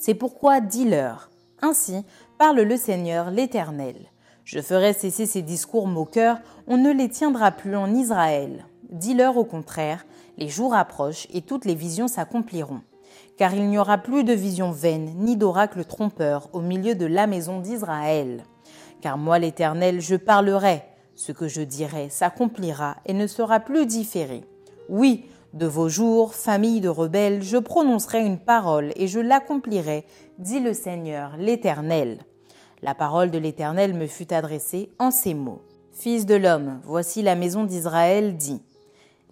c'est 0.00 0.14
pourquoi 0.14 0.60
dis-leur. 0.60 1.30
Ainsi 1.60 2.04
parle 2.38 2.62
le 2.62 2.76
Seigneur 2.78 3.30
l'Éternel. 3.30 3.96
Je 4.44 4.60
ferai 4.60 4.94
cesser 4.94 5.26
ces 5.26 5.42
discours 5.42 5.86
moqueurs, 5.86 6.38
on 6.66 6.78
ne 6.78 6.90
les 6.90 7.10
tiendra 7.10 7.52
plus 7.52 7.76
en 7.76 7.94
Israël. 7.94 8.64
Dis-leur 8.88 9.36
au 9.36 9.44
contraire, 9.44 10.06
les 10.38 10.48
jours 10.48 10.74
approchent 10.74 11.28
et 11.34 11.42
toutes 11.42 11.66
les 11.66 11.74
visions 11.74 12.08
s'accompliront. 12.08 12.80
Car 13.36 13.54
il 13.54 13.68
n'y 13.68 13.78
aura 13.78 13.98
plus 13.98 14.24
de 14.24 14.32
visions 14.32 14.70
vaines 14.70 15.12
ni 15.18 15.36
d'oracles 15.36 15.84
trompeurs 15.84 16.48
au 16.54 16.62
milieu 16.62 16.94
de 16.94 17.06
la 17.06 17.26
maison 17.26 17.60
d'Israël. 17.60 18.44
Car 19.02 19.18
moi 19.18 19.38
l'Éternel, 19.38 20.00
je 20.00 20.16
parlerai, 20.16 20.82
ce 21.14 21.32
que 21.32 21.46
je 21.46 21.60
dirai 21.60 22.08
s'accomplira 22.08 22.96
et 23.04 23.12
ne 23.12 23.26
sera 23.26 23.60
plus 23.60 23.84
différé. 23.84 24.44
Oui, 24.88 25.26
de 25.52 25.66
vos 25.66 25.88
jours, 25.88 26.34
famille 26.34 26.80
de 26.80 26.88
rebelles, 26.88 27.42
je 27.42 27.56
prononcerai 27.56 28.24
une 28.24 28.38
parole 28.38 28.92
et 28.94 29.08
je 29.08 29.18
l'accomplirai, 29.18 30.04
dit 30.38 30.60
le 30.60 30.72
Seigneur, 30.72 31.36
l'Éternel. 31.38 32.20
La 32.82 32.94
parole 32.94 33.30
de 33.30 33.38
l'Éternel 33.38 33.94
me 33.94 34.06
fut 34.06 34.32
adressée 34.32 34.90
en 34.98 35.10
ces 35.10 35.34
mots. 35.34 35.62
Fils 35.92 36.24
de 36.24 36.36
l'homme, 36.36 36.80
voici 36.84 37.20
la 37.22 37.34
maison 37.34 37.64
d'Israël 37.64 38.36
dit. 38.36 38.62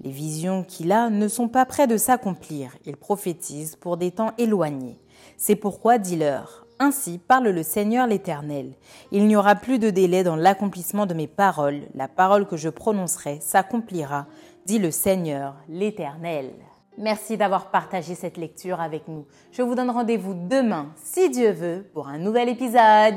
Les 0.01 0.11
visions 0.11 0.65
qu'il 0.65 0.93
a 0.93 1.09
ne 1.09 1.29
sont 1.29 1.49
pas 1.49 1.65
près 1.65 1.87
de 1.87 1.97
s'accomplir, 1.97 2.77
il 2.85 2.97
prophétise 2.97 3.77
pour 3.77 3.97
des 3.97 4.11
temps 4.11 4.33
éloignés. 4.39 4.99
C'est 5.37 5.57
pourquoi 5.57 5.99
dis-leur, 5.99 6.67
ainsi 6.81 7.19
parle 7.19 7.49
le 7.49 7.63
Seigneur 7.63 8.07
l'Éternel. 8.07 8.73
Il 9.13 9.27
n'y 9.27 9.37
aura 9.37 9.55
plus 9.55 9.79
de 9.79 9.91
délai 9.91 10.23
dans 10.23 10.37
l'accomplissement 10.37 11.07
de 11.07 11.15
mes 11.15 11.27
paroles, 11.27 11.83
la 11.95 12.09
parole 12.09 12.47
que 12.47 12.57
je 12.57 12.69
prononcerai 12.69 13.39
s'accomplira, 13.41 14.27
dit 14.69 14.79
le 14.79 14.91
Seigneur, 14.91 15.55
l'Éternel. 15.67 16.51
Merci 16.99 17.39
d'avoir 17.39 17.71
partagé 17.71 18.15
cette 18.15 18.37
lecture 18.37 18.83
avec 18.83 19.09
nous. 19.09 19.25
Je 19.51 19.63
vous 19.63 19.75
donne 19.75 19.89
rendez-vous 19.89 20.35
demain, 20.35 20.93
si 20.97 21.31
Dieu 21.31 21.53
veut, 21.53 21.87
pour 21.95 22.07
un 22.07 22.19
nouvel 22.19 22.51
épisode. 22.51 23.15